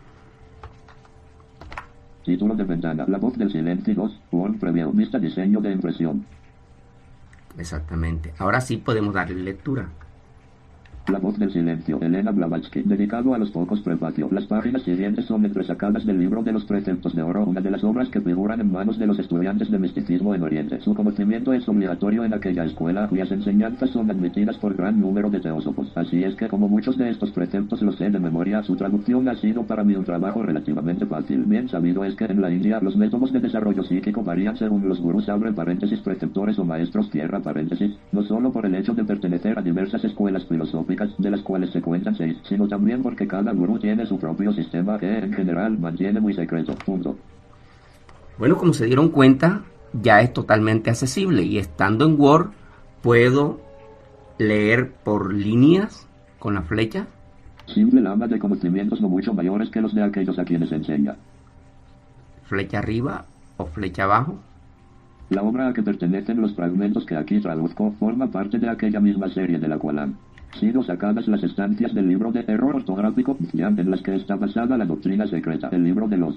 La 2.93 3.17
voz 3.17 3.37
del 3.37 3.51
silencio 3.51 3.93
2. 3.93 4.21
Word 4.31 4.59
Preview. 4.59 4.91
Vista 4.91 5.19
diseño 5.19 5.61
de 5.61 5.71
impresión. 5.71 6.25
Exactamente. 7.57 8.33
Ahora 8.37 8.61
sí 8.61 8.77
podemos 8.77 9.13
darle 9.13 9.35
lectura. 9.35 9.89
La 11.11 11.17
voz 11.17 11.39
del 11.39 11.51
silencio, 11.51 11.99
Elena 12.01 12.29
Blavatsky, 12.29 12.83
dedicado 12.83 13.33
a 13.33 13.39
los 13.39 13.49
pocos 13.49 13.81
prefacio. 13.81 14.29
Las 14.31 14.45
páginas 14.45 14.83
siguientes 14.83 15.25
son 15.25 15.43
entresacadas 15.43 16.05
del 16.05 16.19
libro 16.19 16.43
de 16.43 16.51
los 16.51 16.65
preceptos 16.65 17.15
de 17.15 17.23
oro, 17.23 17.45
una 17.45 17.61
de 17.61 17.71
las 17.71 17.83
obras 17.83 18.09
que 18.09 18.21
figuran 18.21 18.61
en 18.61 18.71
manos 18.71 18.99
de 18.99 19.07
los 19.07 19.17
estudiantes 19.17 19.71
de 19.71 19.79
misticismo 19.79 20.35
en 20.35 20.43
Oriente. 20.43 20.79
Su 20.81 20.93
conocimiento 20.93 21.51
es 21.51 21.67
obligatorio 21.67 22.25
en 22.25 22.35
aquella 22.35 22.63
escuela, 22.63 23.07
cuyas 23.07 23.31
enseñanzas 23.31 23.89
son 23.89 24.11
admitidas 24.11 24.57
por 24.57 24.75
gran 24.75 25.01
número 25.01 25.31
de 25.31 25.39
teósofos. 25.39 25.91
Así 25.95 26.23
es 26.23 26.35
que, 26.35 26.47
como 26.47 26.67
muchos 26.67 26.95
de 26.95 27.09
estos 27.09 27.31
preceptos 27.31 27.81
los 27.81 27.95
sé 27.95 28.11
de 28.11 28.19
memoria, 28.19 28.61
su 28.61 28.75
traducción 28.75 29.27
ha 29.29 29.35
sido 29.35 29.63
para 29.63 29.83
mí 29.83 29.95
un 29.95 30.05
trabajo 30.05 30.43
relativamente 30.43 31.07
fácil. 31.07 31.43
Bien 31.45 31.69
sabido 31.69 32.05
es 32.05 32.13
que 32.13 32.25
en 32.25 32.39
la 32.39 32.51
India 32.51 32.79
los 32.81 32.95
métodos 32.95 33.33
de 33.33 33.39
desarrollo 33.39 33.81
psíquico 33.83 34.21
varían 34.21 34.57
según 34.57 34.87
los 34.87 35.01
gurús 35.01 35.27
abre 35.27 35.53
paréntesis 35.53 36.01
preceptores 36.01 36.59
o 36.59 36.65
maestros 36.65 37.09
cierra 37.09 37.39
paréntesis, 37.39 37.97
no 38.11 38.21
solo 38.21 38.51
por 38.51 38.67
el 38.67 38.75
hecho 38.75 38.93
de 38.93 39.05
pertenecer 39.05 39.57
a 39.57 39.63
diversas 39.63 40.03
escuelas 40.03 40.45
filosóficas, 40.45 40.98
de 41.17 41.31
las 41.31 41.41
cuales 41.41 41.71
se 41.71 41.81
cuentan 41.81 42.15
seis, 42.15 42.37
sino 42.43 42.67
también 42.67 43.01
porque 43.01 43.27
cada 43.27 43.51
gurú 43.51 43.79
tiene 43.79 44.05
su 44.05 44.19
propio 44.19 44.53
sistema 44.53 44.97
que 44.99 45.19
en 45.19 45.33
general 45.33 45.77
mantiene 45.77 46.19
muy 46.19 46.33
secreto. 46.33 46.75
Punto. 46.85 47.17
Bueno, 48.37 48.55
como 48.57 48.73
se 48.73 48.85
dieron 48.85 49.09
cuenta, 49.09 49.63
ya 49.93 50.21
es 50.21 50.33
totalmente 50.33 50.89
accesible 50.89 51.43
y 51.43 51.57
estando 51.57 52.05
en 52.05 52.19
Word 52.19 52.51
puedo 53.01 53.59
leer 54.37 54.91
por 55.03 55.33
líneas 55.33 56.07
con 56.39 56.53
la 56.53 56.61
flecha. 56.61 57.07
Simple 57.67 58.01
lama 58.01 58.27
de 58.27 58.39
conocimientos 58.39 59.01
no 59.01 59.09
mucho 59.09 59.33
mayores 59.33 59.69
que 59.69 59.81
los 59.81 59.93
de 59.93 60.03
aquellos 60.03 60.39
a 60.39 60.45
quienes 60.45 60.71
enseña. 60.71 61.15
flecha 62.45 62.79
arriba 62.79 63.25
o 63.57 63.65
flecha 63.65 64.05
abajo. 64.05 64.39
La 65.29 65.43
obra 65.43 65.67
a 65.67 65.73
que 65.73 65.83
pertenecen 65.83 66.41
los 66.41 66.55
fragmentos 66.55 67.05
que 67.05 67.15
aquí 67.15 67.39
traduzco 67.39 67.91
forma 67.99 68.31
parte 68.31 68.57
de 68.57 68.67
aquella 68.67 68.99
misma 68.99 69.29
serie 69.29 69.59
de 69.59 69.67
la 69.67 69.77
cual 69.77 69.99
han 69.99 70.17
sido 70.59 70.83
sacadas 70.83 71.27
las 71.27 71.43
estancias 71.43 71.93
del 71.93 72.07
libro 72.07 72.31
de 72.31 72.43
error 72.47 72.75
ortográfico, 72.77 73.37
en 73.53 73.91
las 73.91 74.01
que 74.01 74.15
está 74.15 74.35
basada 74.35 74.77
la 74.77 74.85
doctrina 74.85 75.27
secreta. 75.27 75.69
El 75.71 75.83
libro 75.83 76.07
de 76.07 76.17
los 76.17 76.35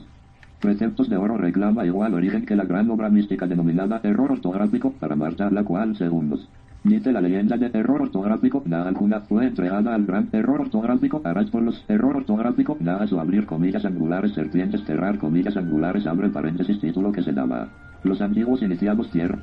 preceptos 0.61 1.09
de 1.09 1.16
oro 1.16 1.37
reclama 1.37 1.85
igual 1.85 2.14
origen 2.14 2.47
que 2.47 2.54
la 2.54 2.64
gran 2.64 2.88
obra 2.90 3.09
mística 3.09 3.47
denominada 3.47 4.00
error 4.04 4.33
ortográfico 4.33 4.92
para 4.92 5.16
Marta, 5.16 5.50
la 5.50 5.64
cual, 5.64 5.97
según 5.97 6.31
nos 6.31 6.49
dice 6.85 7.12
la 7.12 7.21
leyenda 7.21 7.57
de 7.57 7.66
error 7.66 8.02
ortográfico, 8.02 8.62
na 8.66 8.83
alguna 8.83 9.21
fue 9.21 9.47
entregada 9.47 9.95
al 9.95 10.04
gran 10.04 10.28
error 10.33 10.62
ortográfico, 10.62 11.21
harás 11.25 11.50
por 11.50 11.62
los 11.62 11.85
error 11.88 12.16
ortográfico, 12.16 12.76
naas 12.81 13.12
o 13.12 13.21
abrir 13.21 13.47
comillas 13.47 13.85
angulares, 13.85 14.35
serpientes, 14.35 14.85
cerrar 14.85 15.19
comillas 15.19 15.57
angulares, 15.57 16.07
abre 16.07 16.28
paréntesis, 16.28 16.81
título 16.81 17.12
que 17.12 17.23
se 17.23 17.33
daba. 17.33 17.69
Los 18.02 18.21
antiguos 18.21 18.62
iniciados 18.62 19.11
cierra. 19.11 19.38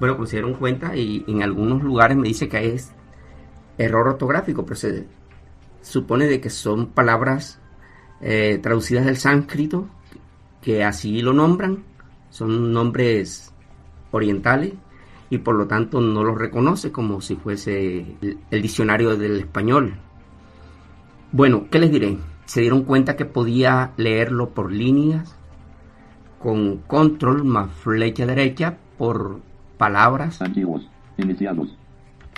Bueno, 0.00 0.16
dieron 0.30 0.54
cuenta, 0.54 0.96
y 0.96 1.24
en 1.26 1.42
algunos 1.42 1.82
lugares 1.82 2.16
me 2.16 2.28
dice 2.28 2.48
que 2.48 2.74
es 2.74 2.94
error 3.78 4.08
ortográfico, 4.08 4.66
pero 4.66 4.78
supone 5.82 6.26
de 6.26 6.40
que 6.40 6.50
son 6.50 6.88
palabras 6.88 7.60
eh, 8.20 8.58
traducidas 8.62 9.06
del 9.06 9.16
sánscrito, 9.16 9.88
que 10.60 10.84
así 10.84 11.22
lo 11.22 11.32
nombran, 11.32 11.84
son 12.30 12.72
nombres 12.72 13.52
orientales 14.10 14.74
y 15.30 15.38
por 15.38 15.54
lo 15.54 15.66
tanto 15.66 16.00
no 16.00 16.24
los 16.24 16.36
reconoce 16.36 16.90
como 16.90 17.20
si 17.20 17.36
fuese 17.36 18.16
el, 18.20 18.38
el 18.50 18.62
diccionario 18.62 19.16
del 19.16 19.38
español. 19.38 19.94
Bueno, 21.30 21.66
¿qué 21.70 21.78
les 21.78 21.90
diré? 21.90 22.18
Se 22.46 22.62
dieron 22.62 22.84
cuenta 22.84 23.16
que 23.16 23.26
podía 23.26 23.92
leerlo 23.96 24.50
por 24.50 24.72
líneas, 24.72 25.36
con 26.38 26.78
control 26.78 27.44
más 27.44 27.70
flecha 27.70 28.24
derecha 28.24 28.78
por 28.96 29.40
palabras 29.76 30.40
Antiguos, 30.40 30.88
iniciados. 31.16 31.76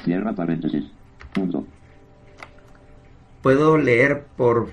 Cierra 0.05 0.33
paréntesis. 0.33 0.85
Puedo 3.43 3.79
leer 3.79 4.27
por 4.37 4.71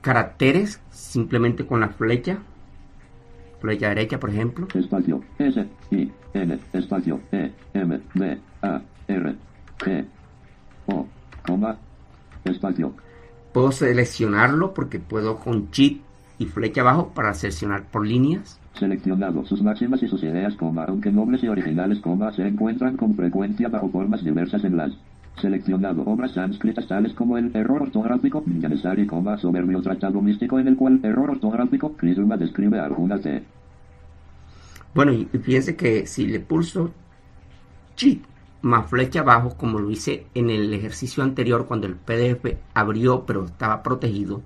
caracteres 0.00 0.80
simplemente 0.90 1.66
con 1.66 1.80
la 1.80 1.88
flecha. 1.88 2.38
Flecha 3.60 3.88
derecha, 3.88 4.20
por 4.20 4.30
ejemplo. 4.30 4.68
Espacio. 4.72 5.22
S, 5.38 5.66
I, 5.90 6.10
N, 6.32 6.58
espacio, 6.72 7.20
E, 7.32 7.50
M, 7.74 8.00
B, 8.14 8.38
A, 8.62 8.80
R, 9.08 9.34
G, 9.78 10.04
O, 10.86 11.06
coma, 11.44 11.76
espacio. 12.44 12.94
Puedo 13.52 13.72
seleccionarlo 13.72 14.72
porque 14.74 15.00
puedo 15.00 15.38
con 15.38 15.70
Shift 15.70 16.02
y 16.38 16.46
flecha 16.46 16.82
abajo 16.82 17.12
para 17.14 17.34
seleccionar 17.34 17.82
por 17.84 18.06
líneas. 18.06 18.60
Seleccionado. 18.78 19.44
Sus 19.44 19.60
máximas 19.60 20.02
y 20.02 20.08
sus 20.08 20.22
ideas, 20.22 20.54
coma, 20.54 20.84
aunque 20.84 21.10
nobles 21.10 21.42
y 21.42 21.48
originales, 21.48 21.98
coma, 21.98 22.32
se 22.32 22.46
encuentran 22.46 22.96
con 22.96 23.16
frecuencia 23.16 23.68
bajo 23.68 23.88
formas 23.90 24.22
diversas 24.22 24.62
en 24.64 24.76
las 24.76 24.92
Seleccionado 25.40 26.02
obras 26.02 26.32
sánscritas 26.32 26.86
tales 26.88 27.12
como 27.12 27.38
el 27.38 27.54
error 27.54 27.82
ortográfico, 27.82 28.42
Yanesari, 28.46 29.06
coma, 29.06 29.38
soberbio 29.38 29.80
tratado 29.80 30.20
místico 30.20 30.58
en 30.58 30.68
el 30.68 30.76
cual 30.76 31.00
error 31.02 31.30
ortográfico, 31.30 31.92
Krisma 31.92 32.36
describe 32.36 32.80
alguna 32.80 33.18
T. 33.20 33.42
Bueno, 34.94 35.12
y 35.12 35.26
fíjense 35.26 35.76
que 35.76 36.06
si 36.06 36.26
le 36.26 36.40
pulso 36.40 36.92
Shift 37.96 38.24
más 38.62 38.88
flecha 38.90 39.20
abajo, 39.20 39.56
como 39.56 39.78
lo 39.78 39.90
hice 39.90 40.26
en 40.34 40.50
el 40.50 40.72
ejercicio 40.74 41.22
anterior 41.22 41.66
cuando 41.66 41.86
el 41.86 41.94
PDF 41.94 42.56
abrió 42.74 43.24
pero 43.24 43.44
estaba 43.44 43.82
protegido, 43.82 44.42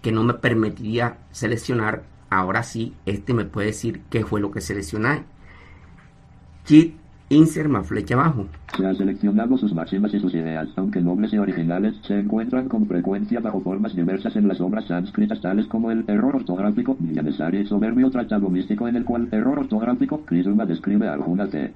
que 0.00 0.12
no 0.12 0.24
me 0.24 0.34
permitía 0.34 1.18
seleccionar, 1.30 2.04
ahora 2.30 2.62
sí, 2.62 2.94
este 3.04 3.34
me 3.34 3.44
puede 3.44 3.68
decir 3.68 4.02
qué 4.08 4.24
fue 4.24 4.40
lo 4.40 4.50
que 4.50 4.62
seleccioné. 4.62 5.24
Shift, 6.66 6.94
insert 7.30 7.68
más 7.68 7.86
flecha 7.86 8.14
abajo. 8.14 8.46
Se 8.76 8.84
ha 8.84 8.94
seleccionado 8.94 9.56
sus 9.56 9.72
máximas 9.72 10.12
y 10.12 10.20
sus 10.20 10.34
ideas, 10.34 10.68
aunque 10.76 11.00
nobles 11.00 11.32
y 11.32 11.38
originales, 11.38 11.94
se 12.06 12.18
encuentran 12.18 12.68
con 12.68 12.86
frecuencia 12.86 13.40
bajo 13.40 13.60
formas 13.62 13.94
diversas 13.94 14.36
en 14.36 14.48
las 14.48 14.60
obras 14.60 14.86
sánscritas 14.86 15.40
tales 15.40 15.66
como 15.66 15.90
el 15.90 16.04
error 16.08 16.36
ortográfico, 16.36 16.96
Yanesari, 17.00 17.66
soberbio 17.66 18.10
tratado 18.10 18.50
místico 18.50 18.88
en 18.88 18.96
el 18.96 19.04
cual 19.04 19.28
error 19.30 19.60
ortográfico, 19.60 20.20
Krisma 20.22 20.66
describe 20.66 21.08
alguna 21.08 21.48
T. 21.48 21.72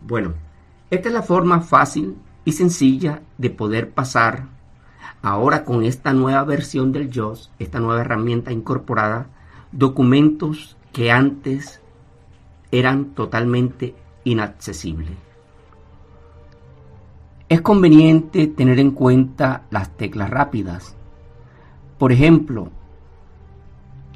Bueno, 0.00 0.32
esta 0.90 1.08
es 1.08 1.14
la 1.14 1.22
forma 1.22 1.60
fácil 1.60 2.16
y 2.44 2.52
sencilla 2.52 3.20
de 3.38 3.50
poder 3.50 3.90
pasar 3.90 4.46
ahora 5.20 5.64
con 5.64 5.84
esta 5.84 6.12
nueva 6.12 6.42
versión 6.44 6.90
del 6.90 7.10
JOS, 7.12 7.50
esta 7.58 7.80
nueva 7.80 8.00
herramienta 8.00 8.50
incorporada, 8.50 9.26
documentos 9.70 10.76
que 10.92 11.12
antes 11.12 11.80
eran 12.72 13.10
totalmente 13.14 13.94
inaccesibles. 14.24 15.16
Es 17.48 17.60
conveniente 17.60 18.46
tener 18.46 18.78
en 18.78 18.92
cuenta 18.92 19.62
las 19.70 19.96
teclas 19.96 20.30
rápidas. 20.30 20.96
Por 21.98 22.12
ejemplo, 22.12 22.70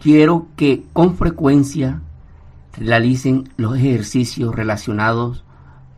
quiero 0.01 0.47
que 0.57 0.85
con 0.93 1.17
frecuencia 1.17 2.01
realicen 2.77 3.49
los 3.57 3.77
ejercicios 3.77 4.55
relacionados 4.55 5.45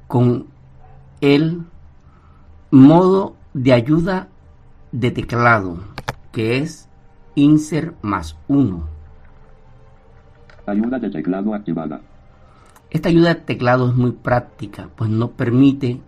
con 0.07 0.47
el 1.21 1.63
modo 2.71 3.37
de 3.55 3.73
ayuda 3.73 4.29
de 4.93 5.11
teclado, 5.11 5.79
que 6.33 6.59
es 6.59 6.89
insert 7.35 7.95
más 8.03 8.37
1. 8.49 8.89
Ayuda 10.67 10.99
de 10.99 11.11
teclado 11.11 11.55
activada. 11.55 12.01
Esta 12.91 13.11
ayuda 13.11 13.35
de 13.35 13.41
teclado 13.43 13.89
es 13.89 13.95
muy 13.95 14.13
práctica, 14.13 14.89
pues 14.97 15.11
nos 15.11 15.31
permite 15.31 16.01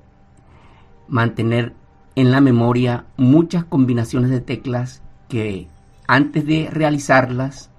mantener 1.09 1.75
en 2.15 2.31
la 2.31 2.41
memoria 2.41 3.05
muchas 3.17 3.65
combinaciones 3.65 4.31
de 4.31 4.41
teclas 4.41 5.03
que 5.29 5.69
antes 6.07 6.47
de 6.47 6.69
realizarlas 6.71 7.71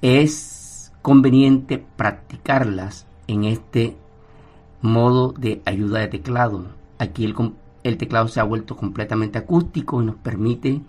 es 0.00 0.92
conveniente 1.02 1.84
practicarlas 1.96 3.06
en 3.26 3.44
este 3.44 3.96
modo 4.80 5.32
de 5.32 5.60
ayuda 5.64 6.00
de 6.00 6.08
teclado. 6.08 6.66
Aquí 6.98 7.24
el, 7.24 7.96
teclado 7.98 8.28
se 8.28 8.40
ha 8.40 8.44
vuelto 8.44 8.76
completamente 8.76 9.38
acústico 9.38 10.00
y 10.02 10.06
nos 10.06 10.16
permite 10.16 10.82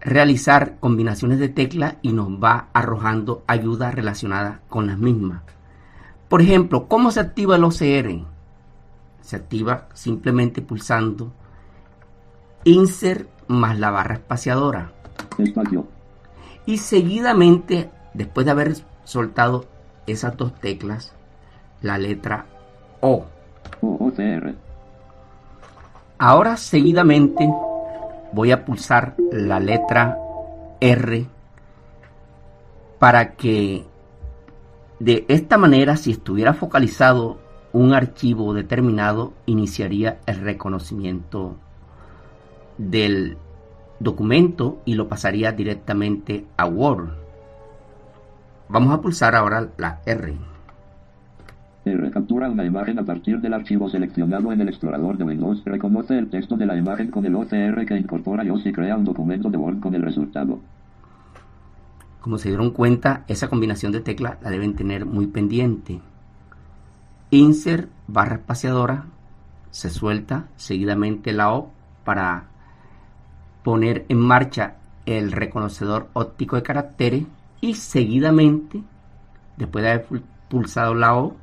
realizar 0.00 0.78
combinaciones 0.78 1.38
de 1.38 1.48
teclas 1.48 1.96
y 2.02 2.12
nos 2.12 2.28
va 2.28 2.68
arrojando 2.72 3.44
ayuda 3.46 3.90
relacionada 3.90 4.60
con 4.68 4.86
las 4.86 4.98
mismas. 4.98 5.42
Por 6.28 6.42
ejemplo, 6.42 6.88
¿cómo 6.88 7.10
se 7.10 7.20
activa 7.20 7.56
el 7.56 7.64
OCR? 7.64 8.24
Se 9.20 9.36
activa 9.36 9.88
simplemente 9.94 10.62
pulsando 10.62 11.32
Insert 12.64 13.28
más 13.46 13.78
la 13.78 13.90
barra 13.90 14.14
espaciadora. 14.14 14.92
Espacio. 15.38 15.86
Y 16.66 16.78
seguidamente, 16.78 17.90
después 18.12 18.44
de 18.44 18.50
haber 18.50 18.76
soltado 19.04 19.66
esas 20.06 20.36
dos 20.36 20.54
teclas, 20.56 21.12
la 21.80 21.98
letra 21.98 22.46
O. 23.00 23.24
O 23.80 24.06
OCR. 24.06 24.54
Ahora 26.18 26.56
seguidamente 26.56 27.48
voy 28.32 28.50
a 28.50 28.64
pulsar 28.64 29.14
la 29.30 29.60
letra 29.60 30.18
R 30.80 31.26
para 32.98 33.34
que 33.34 33.84
de 34.98 35.26
esta 35.28 35.58
manera, 35.58 35.96
si 35.96 36.10
estuviera 36.10 36.54
focalizado 36.54 37.38
un 37.72 37.92
archivo 37.92 38.54
determinado, 38.54 39.34
iniciaría 39.44 40.18
el 40.26 40.40
reconocimiento 40.40 41.56
del 42.78 43.36
documento 44.00 44.80
y 44.84 44.94
lo 44.94 45.08
pasaría 45.08 45.52
directamente 45.52 46.46
a 46.56 46.66
Word. 46.66 47.10
Vamos 48.68 48.94
a 48.94 49.00
pulsar 49.00 49.34
ahora 49.34 49.68
la 49.76 50.00
R. 50.06 50.34
R. 51.84 52.10
Captura 52.10 52.50
una 52.50 52.64
imagen 52.64 52.98
a 52.98 53.04
partir 53.04 53.40
del 53.40 53.54
archivo 53.54 53.88
seleccionado 53.88 54.52
en 54.52 54.60
el 54.60 54.68
explorador 54.68 55.16
de 55.18 55.24
Windows. 55.24 55.62
Reconoce 55.64 56.18
el 56.18 56.30
texto 56.30 56.56
de 56.56 56.66
la 56.66 56.76
imagen 56.76 57.10
con 57.10 57.24
el 57.26 57.34
OCR 57.36 57.86
que 57.86 57.96
incorpora 57.96 58.44
JOS 58.44 58.66
y 58.66 58.72
crea 58.72 58.96
un 58.96 59.04
documento 59.04 59.50
de 59.50 59.58
Word 59.58 59.80
con 59.80 59.94
el 59.94 60.02
resultado. 60.02 60.58
Como 62.26 62.38
se 62.38 62.48
dieron 62.48 62.72
cuenta, 62.72 63.22
esa 63.28 63.46
combinación 63.46 63.92
de 63.92 64.00
teclas 64.00 64.38
la 64.42 64.50
deben 64.50 64.74
tener 64.74 65.06
muy 65.06 65.28
pendiente. 65.28 66.00
Insert 67.30 67.88
barra 68.08 68.34
espaciadora, 68.34 69.04
se 69.70 69.90
suelta 69.90 70.48
seguidamente 70.56 71.32
la 71.32 71.52
O 71.52 71.70
para 72.04 72.46
poner 73.62 74.06
en 74.08 74.18
marcha 74.18 74.74
el 75.06 75.30
reconocedor 75.30 76.08
óptico 76.14 76.56
de 76.56 76.64
caracteres 76.64 77.26
y 77.60 77.74
seguidamente, 77.74 78.82
después 79.56 79.84
de 79.84 79.90
haber 79.92 80.08
pul- 80.08 80.24
pulsado 80.48 80.96
la 80.96 81.14
O 81.14 81.36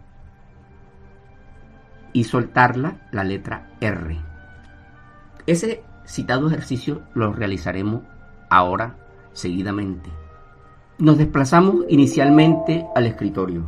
y 2.11 2.25
soltarla, 2.25 3.07
la 3.13 3.23
letra 3.23 3.69
R. 3.79 4.19
Ese 5.47 5.81
citado 6.05 6.47
ejercicio 6.49 7.03
lo 7.13 7.31
realizaremos 7.31 8.01
ahora 8.49 8.97
seguidamente. 9.31 10.09
Nos 10.99 11.17
desplazamos 11.17 11.85
inicialmente 11.89 12.85
al 12.95 13.07
escritorio. 13.07 13.65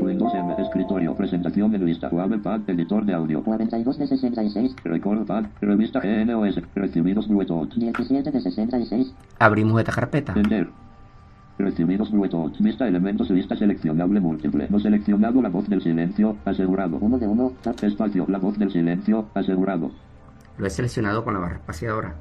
Windows 0.00 0.34
M. 0.34 0.54
Escritorio. 0.58 1.14
Presentación 1.14 1.74
en 1.74 1.86
lista. 1.86 2.08
Webpad. 2.08 2.68
Editor 2.68 3.04
de 3.04 3.14
audio. 3.14 3.42
42 3.44 3.98
de 3.98 4.06
66, 4.06 4.76
Record 4.82 5.24
Pad. 5.26 5.46
Revista 5.60 6.00
GNOS. 6.00 6.60
Recibidos 6.74 7.28
Bluetooth. 7.28 7.74
17 7.74 8.30
de 8.30 8.40
66, 8.40 9.14
Abrimos 9.38 9.78
esta 9.78 9.92
carpeta. 9.92 10.32
Enter. 10.34 10.68
Recibidos 11.58 12.10
Bluetooth. 12.10 12.58
Vista 12.58 12.88
elementos. 12.88 13.30
Lista 13.30 13.56
seleccionable 13.56 14.18
múltiple. 14.18 14.66
No 14.68 14.80
seleccionado. 14.80 15.40
La 15.40 15.50
voz 15.50 15.68
del 15.68 15.80
silencio. 15.80 16.36
Asegurado. 16.44 16.98
1 17.00 17.18
de 17.18 17.28
1, 17.28 17.52
tab, 17.62 17.76
Espacio. 17.82 18.26
La 18.28 18.38
voz 18.38 18.58
del 18.58 18.72
silencio. 18.72 19.26
Asegurado. 19.34 19.92
Lo 20.56 20.66
he 20.66 20.70
seleccionado 20.70 21.22
con 21.24 21.34
la 21.34 21.40
barra 21.40 21.56
espaciadora. 21.56 22.16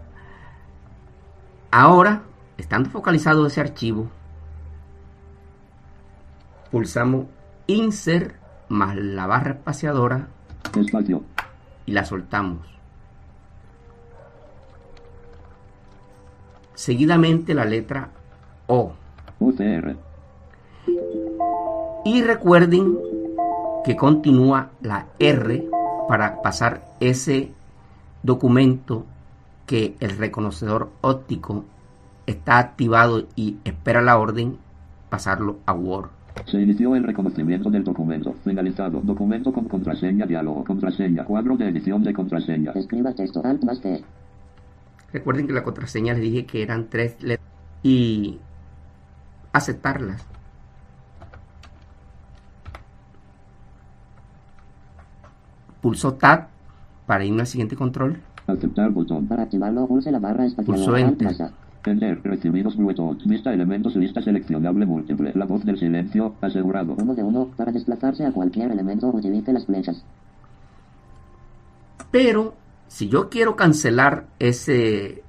Ahora, 1.71 2.21
estando 2.57 2.89
focalizado 2.89 3.45
ese 3.47 3.61
archivo, 3.61 4.09
pulsamos 6.77 7.25
Insert 7.65 8.35
más 8.69 8.95
la 8.95 9.25
barra 9.25 9.53
espaciadora 9.53 10.27
Espacio. 10.75 11.23
y 11.87 11.91
la 11.91 12.05
soltamos. 12.05 12.67
Seguidamente 16.75 17.55
la 17.55 17.65
letra 17.65 18.11
O. 18.67 18.93
OCR. 19.39 19.95
Y 22.05 22.21
recuerden 22.21 22.99
que 23.83 23.95
continúa 23.95 24.69
la 24.81 25.07
R 25.17 25.67
para 26.07 26.43
pasar 26.43 26.85
ese 26.99 27.53
documento 28.21 29.03
que 29.65 29.95
el 29.99 30.15
reconocedor 30.15 30.91
óptico 31.01 31.65
está 32.27 32.59
activado 32.59 33.25
y 33.35 33.57
espera 33.63 34.03
la 34.03 34.19
orden, 34.19 34.59
pasarlo 35.09 35.57
a 35.65 35.73
Word. 35.73 36.16
Se 36.45 36.61
inició 36.61 36.95
el 36.95 37.03
reconocimiento 37.03 37.69
del 37.69 37.83
documento. 37.83 38.33
Finalizado. 38.43 39.01
Documento 39.01 39.51
con 39.51 39.65
contraseña. 39.65 40.25
Diálogo. 40.25 40.63
Contraseña. 40.63 41.25
Cuadro 41.25 41.57
de 41.57 41.67
edición 41.69 42.03
de 42.03 42.13
contraseña. 42.13 42.71
escriba 42.73 43.09
el 43.09 43.15
texto, 43.15 43.41
alt 43.43 43.63
más 43.63 43.81
T, 43.81 44.03
Recuerden 45.11 45.47
que 45.47 45.53
la 45.53 45.63
contraseña 45.63 46.13
les 46.13 46.21
dije 46.21 46.45
que 46.45 46.61
eran 46.61 46.87
tres 46.89 47.21
letras 47.23 47.47
y 47.81 48.37
aceptarlas. 49.53 50.25
Pulso 55.81 56.15
Tab 56.15 56.47
para 57.05 57.23
irme 57.23 57.41
al 57.41 57.47
siguiente 57.47 57.75
control. 57.75 58.19
Aceptar 58.47 58.91
botón. 58.91 59.27
Para 59.27 59.43
activarlo, 59.43 59.87
pulse 59.87 60.11
la 60.11 60.19
barra 60.19 60.43
Pulso 60.43 60.61
espaciadora. 60.61 61.07
Alt 61.07 61.21
Enter. 61.21 61.66
Enter. 61.87 62.21
Recibidos 62.23 62.75
botón. 62.77 63.17
Vista 63.25 63.53
elementos. 63.53 63.95
Lista 63.95 64.21
seleccionable 64.21 64.85
múltiple. 64.85 65.31
La 65.35 65.45
voz 65.45 65.65
del 65.65 65.77
silencio. 65.77 66.35
Asegurado. 66.41 66.95
Uno 66.99 67.15
de 67.15 67.23
uno. 67.23 67.47
Para 67.55 67.71
desplazarse 67.71 68.25
a 68.25 68.31
cualquier 68.31 68.71
elemento, 68.71 69.07
utilice 69.07 69.53
las 69.53 69.65
flechas. 69.65 70.03
Pero 72.11 72.55
si 72.87 73.09
yo 73.09 73.29
quiero 73.29 73.55
cancelar 73.55 74.27
ese 74.39 75.23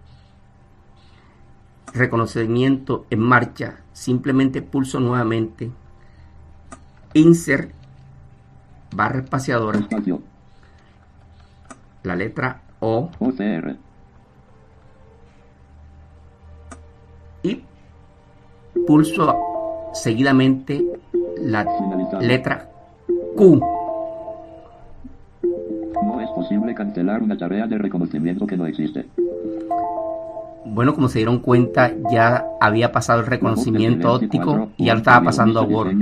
reconocimiento 1.93 3.07
en 3.11 3.21
marcha, 3.21 3.81
simplemente 3.93 4.63
pulso 4.63 5.01
nuevamente 5.01 5.71
Insert 7.15 7.73
barra 8.95 9.21
espaciadora, 9.21 9.79
Espacio. 9.79 10.23
la 12.03 12.17
letra 12.17 12.63
O 12.81 13.11
OCR. 13.19 13.77
Y 17.43 17.63
pulso 18.87 19.37
seguidamente 19.93 20.85
la 21.41 21.67
letra 22.21 22.69
Q. 23.37 23.61
No 26.03 26.21
es 26.21 26.31
posible 26.31 26.75
cancelar 26.75 27.23
una 27.23 27.37
tarea 27.37 27.67
de 27.67 27.79
reconocimiento 27.79 28.47
que 28.47 28.57
no 28.57 28.67
existe. 28.67 29.07
Bueno, 30.65 30.95
como 30.95 31.09
se 31.09 31.19
dieron 31.19 31.39
cuenta, 31.39 31.93
ya 32.11 32.45
había 32.61 32.93
pasado 32.93 33.21
el 33.21 33.27
reconocimiento 33.27 34.13
óptico 34.13 34.71
y 34.77 34.87
ya 34.87 34.95
lo 34.95 34.99
estaba 34.99 35.25
pasando 35.25 35.61
a 35.61 35.63
Word. 35.63 35.97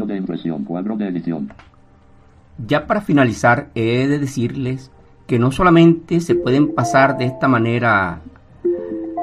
Ya 2.67 2.87
para 2.87 3.01
finalizar, 3.01 3.69
he 3.75 4.07
de 4.07 4.19
decirles 4.19 4.91
que 5.27 5.39
no 5.39 5.53
solamente 5.53 6.21
se 6.21 6.35
pueden 6.35 6.75
pasar 6.75 7.19
de 7.19 7.27
esta 7.27 7.49
manera 7.49 8.21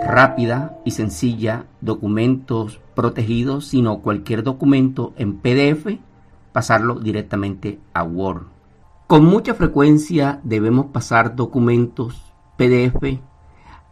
rápida 0.05 0.77
y 0.85 0.91
sencilla 0.91 1.65
documentos 1.81 2.79
protegidos, 2.95 3.67
sino 3.67 3.99
cualquier 3.99 4.43
documento 4.43 5.13
en 5.17 5.37
PDF, 5.37 5.99
pasarlo 6.51 6.99
directamente 6.99 7.79
a 7.93 8.03
Word. 8.03 8.43
Con 9.07 9.25
mucha 9.25 9.53
frecuencia 9.53 10.39
debemos 10.43 10.87
pasar 10.87 11.35
documentos 11.35 12.33
PDF 12.57 13.19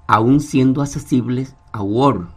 aún 0.07 0.39
siendo 0.39 0.81
accesibles 0.81 1.55
a 1.71 1.81
Word, 1.81 2.27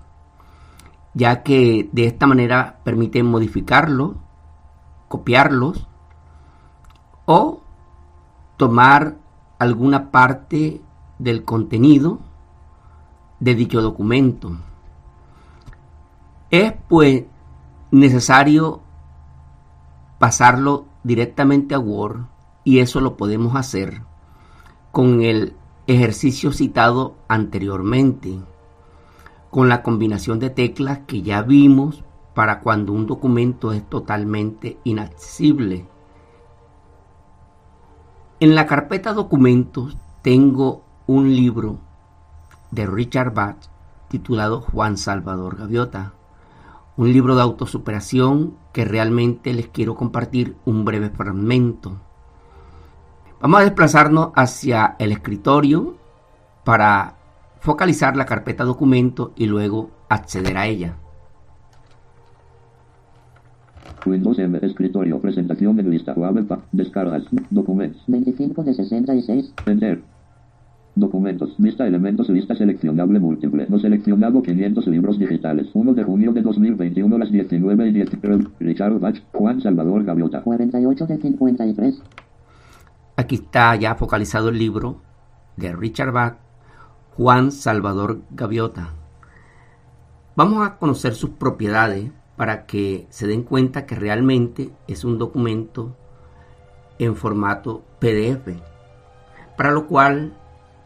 ya 1.14 1.42
que 1.42 1.88
de 1.92 2.06
esta 2.06 2.26
manera 2.26 2.80
permiten 2.84 3.26
modificarlos, 3.26 4.16
copiarlos 5.08 5.86
o 7.26 7.62
tomar 8.56 9.16
alguna 9.58 10.10
parte 10.10 10.80
del 11.18 11.44
contenido 11.44 12.20
de 13.40 13.54
dicho 13.54 13.82
documento. 13.82 14.56
Es 16.50 16.72
pues 16.88 17.24
necesario 17.90 18.82
pasarlo 20.18 20.86
directamente 21.02 21.74
a 21.74 21.78
Word 21.78 22.26
y 22.64 22.78
eso 22.78 23.00
lo 23.00 23.16
podemos 23.16 23.56
hacer 23.56 24.02
con 24.90 25.22
el 25.22 25.54
ejercicio 25.86 26.52
citado 26.52 27.16
anteriormente, 27.28 28.38
con 29.50 29.68
la 29.68 29.82
combinación 29.82 30.38
de 30.38 30.50
teclas 30.50 31.00
que 31.06 31.22
ya 31.22 31.42
vimos 31.42 32.04
para 32.34 32.60
cuando 32.60 32.92
un 32.92 33.06
documento 33.06 33.72
es 33.72 33.88
totalmente 33.88 34.78
inaccesible. 34.84 35.86
En 38.40 38.54
la 38.54 38.66
carpeta 38.66 39.12
documentos 39.12 39.96
tengo 40.22 40.84
un 41.06 41.34
libro 41.34 41.78
de 42.74 42.86
Richard 42.86 43.32
Bach 43.32 43.56
titulado 44.08 44.60
Juan 44.60 44.96
Salvador 44.96 45.56
Gaviota, 45.56 46.12
un 46.96 47.12
libro 47.12 47.34
de 47.34 47.42
autosuperación 47.42 48.54
que 48.72 48.84
realmente 48.84 49.52
les 49.52 49.68
quiero 49.68 49.94
compartir 49.94 50.56
un 50.64 50.84
breve 50.84 51.10
fragmento. 51.10 52.00
Vamos 53.40 53.60
a 53.60 53.64
desplazarnos 53.64 54.30
hacia 54.36 54.96
el 54.98 55.12
escritorio 55.12 55.96
para 56.64 57.16
focalizar 57.60 58.16
la 58.16 58.26
carpeta 58.26 58.64
documento 58.64 59.32
y 59.36 59.46
luego 59.46 59.90
acceder 60.08 60.56
a 60.56 60.66
ella. 60.66 60.96
Windows 64.06 64.38
M, 64.38 64.58
escritorio, 64.62 65.18
presentación 65.18 65.80
en 65.80 65.90
lista, 65.90 66.14
descargas, 66.72 67.24
documentos, 67.50 68.02
25 68.06 68.62
de 68.62 68.74
66. 68.74 69.54
enter. 69.66 70.13
Documentos, 70.96 71.54
vista 71.58 71.86
elementos, 71.86 72.28
lista 72.28 72.54
seleccionable 72.54 73.18
múltiple, 73.18 73.66
no 73.68 73.80
seleccionado 73.80 74.42
500 74.42 74.86
libros 74.86 75.18
digitales, 75.18 75.68
1 75.74 75.92
de 75.92 76.04
junio 76.04 76.32
de 76.32 76.40
2021 76.40 77.18
las 77.18 77.32
19 77.32 77.88
y 77.88 77.92
10, 77.92 78.10
Richard 78.60 79.00
Bach, 79.00 79.16
Juan 79.32 79.60
Salvador 79.60 80.04
Gaviota. 80.04 80.42
48 80.42 81.06
de 81.06 81.18
53. 81.18 82.02
Aquí 83.16 83.34
está 83.34 83.74
ya 83.74 83.96
focalizado 83.96 84.50
el 84.50 84.58
libro 84.58 85.00
de 85.56 85.72
Richard 85.72 86.12
Bach, 86.12 86.36
Juan 87.16 87.50
Salvador 87.50 88.22
Gaviota. 88.30 88.90
Vamos 90.36 90.66
a 90.66 90.78
conocer 90.78 91.14
sus 91.14 91.30
propiedades 91.30 92.10
para 92.36 92.66
que 92.66 93.06
se 93.10 93.26
den 93.26 93.42
cuenta 93.42 93.86
que 93.86 93.94
realmente 93.94 94.70
es 94.88 95.04
un 95.04 95.18
documento 95.18 95.96
en 96.98 97.16
formato 97.16 97.82
PDF, 98.00 98.48
para 99.56 99.72
lo 99.72 99.86
cual 99.86 100.34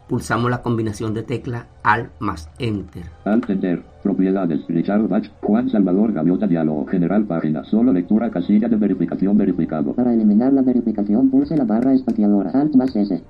pulsamos 0.09 0.49
la 0.49 0.63
combinación 0.63 1.13
de 1.13 1.21
teclas 1.21 1.67
Alt 1.83 2.09
más 2.17 2.49
Enter. 2.57 3.03
Alt 3.25 3.47
enter, 3.47 3.83
propiedades, 4.01 4.65
Richard 4.67 5.07
Bach, 5.07 5.29
Juan 5.43 5.69
Salvador 5.69 6.11
Gaviota, 6.11 6.47
diálogo, 6.47 6.87
general 6.87 7.25
página, 7.25 7.63
solo 7.63 7.93
lectura, 7.93 8.31
casilla 8.31 8.67
de 8.67 8.75
verificación 8.75 9.37
verificado. 9.37 9.93
Para 9.93 10.11
eliminar 10.11 10.51
la 10.51 10.63
verificación, 10.63 11.29
pulse 11.29 11.55
la 11.55 11.63
barra 11.63 11.93
espaciadora. 11.93 12.49
Alt 12.51 12.75
más 12.75 12.95
S. 12.95 13.23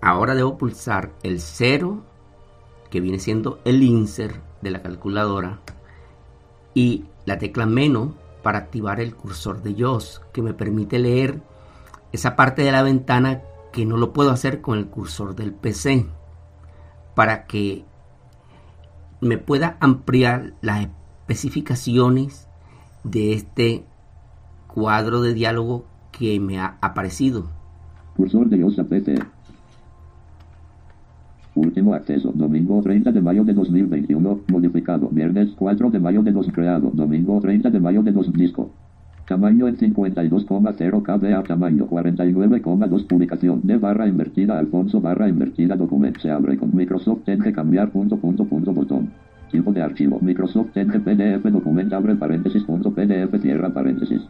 Ahora 0.00 0.34
debo 0.34 0.56
pulsar 0.56 1.10
el 1.22 1.40
0, 1.40 2.02
que 2.90 3.00
viene 3.00 3.18
siendo 3.18 3.60
el 3.66 3.82
insert 3.82 4.36
de 4.62 4.70
la 4.70 4.80
calculadora, 4.80 5.60
y 6.72 7.04
la 7.26 7.38
tecla 7.38 7.66
menos 7.66 8.14
para 8.42 8.58
activar 8.58 8.98
el 8.98 9.14
cursor 9.14 9.62
de 9.62 9.74
JAWS, 9.74 10.22
que 10.32 10.40
me 10.40 10.54
permite 10.54 10.98
leer 10.98 11.42
esa 12.12 12.34
parte 12.34 12.62
de 12.62 12.72
la 12.72 12.82
ventana 12.82 13.42
que 13.72 13.86
no 13.86 13.96
lo 13.96 14.12
puedo 14.12 14.30
hacer 14.30 14.60
con 14.60 14.78
el 14.78 14.86
cursor 14.86 15.34
del 15.34 15.52
PC, 15.52 16.06
para 17.14 17.46
que 17.46 17.84
me 19.20 19.38
pueda 19.38 19.76
ampliar 19.80 20.54
las 20.60 20.86
especificaciones 21.26 22.48
de 23.04 23.32
este 23.32 23.84
cuadro 24.66 25.20
de 25.22 25.34
diálogo 25.34 25.86
que 26.10 26.38
me 26.40 26.60
ha 26.60 26.78
aparecido. 26.80 27.50
Cursor 28.16 28.48
de 28.48 28.58
Yosa 28.58 28.84
PC. 28.84 29.14
Último 31.54 31.94
acceso, 31.94 32.32
domingo 32.34 32.80
30 32.82 33.12
de 33.12 33.20
mayo 33.20 33.44
de 33.44 33.52
2021, 33.52 34.40
modificado, 34.48 35.08
viernes 35.10 35.50
4 35.56 35.90
de 35.90 36.00
mayo 36.00 36.22
de 36.22 36.32
2 36.32 36.48
creado, 36.52 36.90
domingo 36.94 37.38
30 37.40 37.70
de 37.70 37.80
mayo 37.80 38.02
de 38.02 38.12
2 38.12 38.32
disco. 38.32 38.70
Tamaño 39.26 39.68
en 39.68 39.76
52,0 39.76 41.02
kb 41.02 41.46
tamaño 41.46 41.88
49,2 41.88 43.06
publicación 43.06 43.60
de 43.62 43.76
barra 43.76 44.08
invertida 44.08 44.58
Alfonso 44.58 45.00
barra 45.00 45.28
invertida 45.28 45.76
documento 45.76 46.20
se 46.20 46.30
abre 46.30 46.56
con 46.56 46.74
Microsoft 46.74 47.28
Edge 47.28 47.52
cambiar 47.52 47.90
punto 47.90 48.16
punto 48.16 48.44
punto 48.44 48.72
botón. 48.72 49.10
Tipo 49.50 49.72
de 49.72 49.82
archivo 49.82 50.18
Microsoft 50.20 50.76
Edge 50.76 50.98
PDF 50.98 51.44
documento 51.50 51.96
abre 51.96 52.16
paréntesis 52.16 52.64
punto 52.64 52.92
PDF 52.92 53.40
cierra 53.40 53.72
paréntesis. 53.72 54.22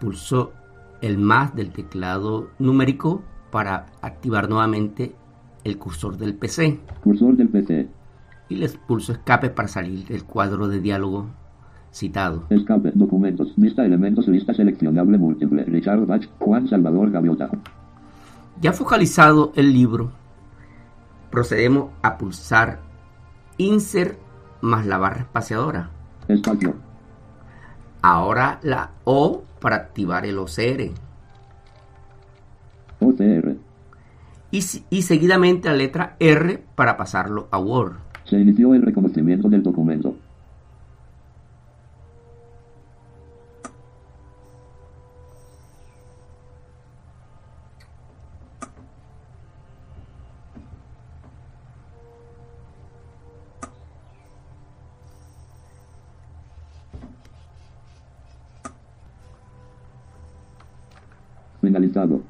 pulso 0.00 0.52
el 1.02 1.18
más 1.18 1.54
del 1.56 1.70
teclado 1.70 2.50
numérico 2.60 3.22
para 3.50 3.86
activar 4.02 4.48
nuevamente 4.48 5.14
el 5.64 5.78
cursor 5.78 6.16
del 6.16 6.34
PC 6.34 6.78
Cursor 7.02 7.36
del 7.36 7.48
PC. 7.48 7.88
y 8.48 8.56
les 8.56 8.76
pulso 8.76 9.12
escape 9.12 9.50
para 9.50 9.66
salir 9.68 10.06
del 10.06 10.22
cuadro 10.24 10.68
de 10.68 10.80
diálogo 10.80 11.26
citado. 11.98 12.44
Escape, 12.50 12.92
documentos, 12.94 13.52
vista 13.56 13.84
elementos, 13.84 14.28
lista 14.28 14.54
seleccionable 14.54 15.18
múltiple, 15.18 15.64
Richard 15.64 16.06
Bach, 16.06 16.22
Juan 16.38 16.68
Salvador 16.68 17.10
Gaviota. 17.10 17.50
Ya 18.60 18.72
focalizado 18.72 19.52
el 19.56 19.72
libro, 19.72 20.10
procedemos 21.30 21.90
a 22.02 22.16
pulsar 22.18 22.80
insert 23.58 24.18
más 24.60 24.86
la 24.86 24.98
barra 24.98 25.20
espaciadora. 25.20 25.90
Espacio, 26.28 26.74
Ahora 28.00 28.60
la 28.62 28.90
O 29.04 29.42
para 29.60 29.76
activar 29.76 30.24
el 30.24 30.38
OCR 30.38 30.92
OCR. 33.00 33.56
y, 34.52 34.58
y 34.90 35.02
seguidamente 35.02 35.68
la 35.68 35.74
letra 35.74 36.16
R 36.20 36.62
para 36.74 36.96
pasarlo 36.96 37.48
a 37.50 37.58
Word. 37.58 37.96
Se 38.24 38.38
inició 38.38 38.74
el 38.74 38.82
reconocimiento 38.82 39.48
del 39.48 39.62
documento. 39.62 40.14
Finalizado. 61.68 62.22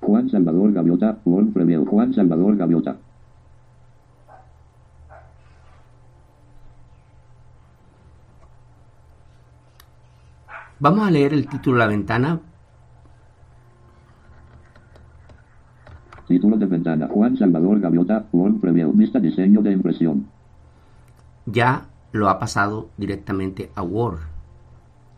Juan 0.00 0.30
Salvador 0.30 0.72
Gaviota, 0.72 1.18
World 1.26 1.52
Preview. 1.52 1.84
Juan 1.84 2.14
Salvador 2.14 2.56
Gaviota. 2.56 3.09
Vamos 10.80 11.06
a 11.06 11.10
leer 11.10 11.34
el 11.34 11.46
título 11.46 11.76
de 11.76 11.78
la 11.80 11.86
ventana. 11.88 12.40
Título 16.26 16.56
de 16.56 16.64
ventana. 16.64 17.06
Juan 17.06 17.36
Salvador 17.36 17.80
Gaviota, 17.80 18.24
World 18.32 18.62
Preview. 18.62 18.90
Vista 18.92 19.20
diseño 19.20 19.60
de 19.60 19.72
impresión. 19.72 20.28
Ya 21.44 21.88
lo 22.12 22.30
ha 22.30 22.38
pasado 22.38 22.88
directamente 22.96 23.70
a 23.74 23.82
Word. 23.82 24.20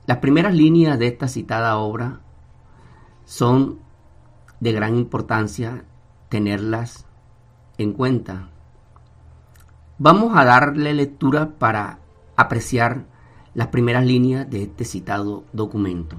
Las 0.06 0.16
primeras 0.18 0.52
líneas 0.52 0.98
de 0.98 1.06
esta 1.06 1.28
citada 1.28 1.76
obra 1.76 2.18
son 3.24 3.78
de 4.58 4.72
gran 4.72 4.96
importancia 4.96 5.84
tenerlas 6.28 7.06
en 7.78 7.92
cuenta. 7.92 8.48
Vamos 9.98 10.36
a 10.36 10.44
darle 10.44 10.92
lectura 10.92 11.50
para 11.60 12.00
apreciar 12.34 13.11
las 13.54 13.68
primeras 13.68 14.04
líneas 14.04 14.48
de 14.48 14.62
este 14.62 14.84
citado 14.84 15.44
documento. 15.52 16.16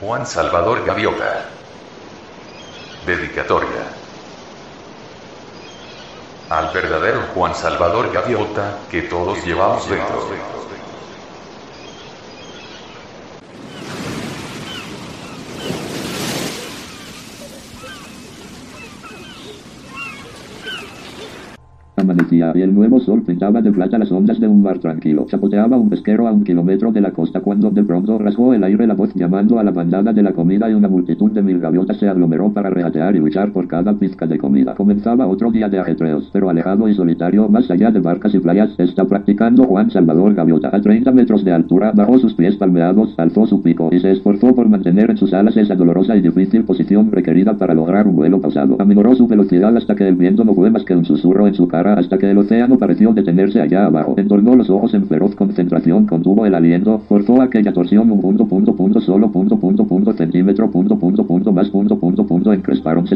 Juan 0.00 0.26
Salvador 0.26 0.84
Gaviota. 0.84 1.48
Dedicatoria. 3.06 3.68
Al 6.50 6.72
verdadero 6.72 7.20
Juan 7.34 7.54
Salvador 7.54 8.12
Gaviota, 8.12 8.78
que 8.90 9.02
todos 9.02 9.44
llevamos 9.44 9.88
dentro. 9.88 10.28
nuevos 22.78 23.06
pintaba 23.38 23.62
de 23.62 23.70
plata 23.70 23.98
las 23.98 24.10
ondas 24.10 24.40
de 24.40 24.48
un 24.48 24.62
mar 24.62 24.80
tranquilo. 24.80 25.24
Chapoteaba 25.28 25.76
un 25.76 25.88
pesquero 25.88 26.26
a 26.26 26.32
un 26.32 26.42
kilómetro 26.42 26.90
de 26.90 27.00
la 27.00 27.12
costa 27.12 27.38
cuando 27.38 27.70
de 27.70 27.84
pronto 27.84 28.18
rasgó 28.18 28.52
el 28.52 28.64
aire 28.64 28.84
la 28.84 28.94
voz 28.94 29.14
llamando 29.14 29.60
a 29.60 29.62
la 29.62 29.70
bandada 29.70 30.12
de 30.12 30.24
la 30.24 30.32
comida 30.32 30.68
y 30.68 30.74
una 30.74 30.88
multitud 30.88 31.30
de 31.30 31.40
mil 31.40 31.60
gaviotas 31.60 31.98
se 31.98 32.08
aglomeró 32.08 32.52
para 32.52 32.68
regatear 32.68 33.14
y 33.14 33.20
luchar 33.20 33.52
por 33.52 33.68
cada 33.68 33.94
pizca 33.94 34.26
de 34.26 34.38
comida. 34.38 34.74
Comenzaba 34.74 35.28
otro 35.28 35.52
día 35.52 35.68
de 35.68 35.78
ajetreos, 35.78 36.28
pero 36.32 36.50
alejado 36.50 36.88
y 36.88 36.94
solitario, 36.94 37.48
más 37.48 37.70
allá 37.70 37.92
de 37.92 38.00
barcas 38.00 38.34
y 38.34 38.40
playas, 38.40 38.74
está 38.76 39.04
practicando 39.04 39.62
Juan 39.66 39.88
Salvador 39.92 40.34
Gaviota. 40.34 40.70
A 40.72 40.80
30 40.80 41.12
metros 41.12 41.44
de 41.44 41.52
altura, 41.52 41.92
bajó 41.94 42.18
sus 42.18 42.34
pies 42.34 42.56
palmeados, 42.56 43.14
alzó 43.18 43.46
su 43.46 43.62
pico 43.62 43.90
y 43.92 44.00
se 44.00 44.10
esforzó 44.10 44.52
por 44.52 44.68
mantener 44.68 45.12
en 45.12 45.16
sus 45.16 45.32
alas 45.32 45.56
esa 45.56 45.76
dolorosa 45.76 46.16
y 46.16 46.22
difícil 46.22 46.64
posición 46.64 47.12
requerida 47.12 47.56
para 47.56 47.72
lograr 47.72 48.08
un 48.08 48.16
vuelo 48.16 48.40
pausado. 48.40 48.74
Aminoró 48.80 49.14
su 49.14 49.28
velocidad 49.28 49.76
hasta 49.76 49.94
que 49.94 50.08
el 50.08 50.16
viento 50.16 50.42
no 50.42 50.54
fue 50.54 50.70
más 50.70 50.82
que 50.82 50.96
un 50.96 51.04
susurro 51.04 51.46
en 51.46 51.54
su 51.54 51.68
cara 51.68 51.94
hasta 51.94 52.18
que 52.18 52.28
el 52.28 52.38
océano 52.38 52.78
pareció 52.78 53.14
detenerse 53.28 53.60
allá 53.60 53.84
abajo. 53.84 54.14
Entornó 54.16 54.56
los 54.56 54.70
ojos 54.70 54.94
en 54.94 55.06
feroz 55.06 55.34
concentración, 55.34 56.06
contuvo 56.06 56.46
el 56.46 56.54
aliento, 56.54 57.00
forzó 57.08 57.42
aquella 57.42 57.72
torsión 57.72 58.10
un 58.10 58.20
punto, 58.20 58.46
punto, 58.46 58.74
punto, 58.74 59.00
solo 59.00 59.30
punto, 59.30 59.58
punto, 59.58 59.86
punto, 59.86 60.14
centímetro, 60.14 60.70
punto, 60.70 60.98
punto, 60.98 61.26
punto, 61.26 61.52
más 61.52 61.68
punto, 61.68 61.98
punto, 61.98 62.26
punto, 62.26 62.52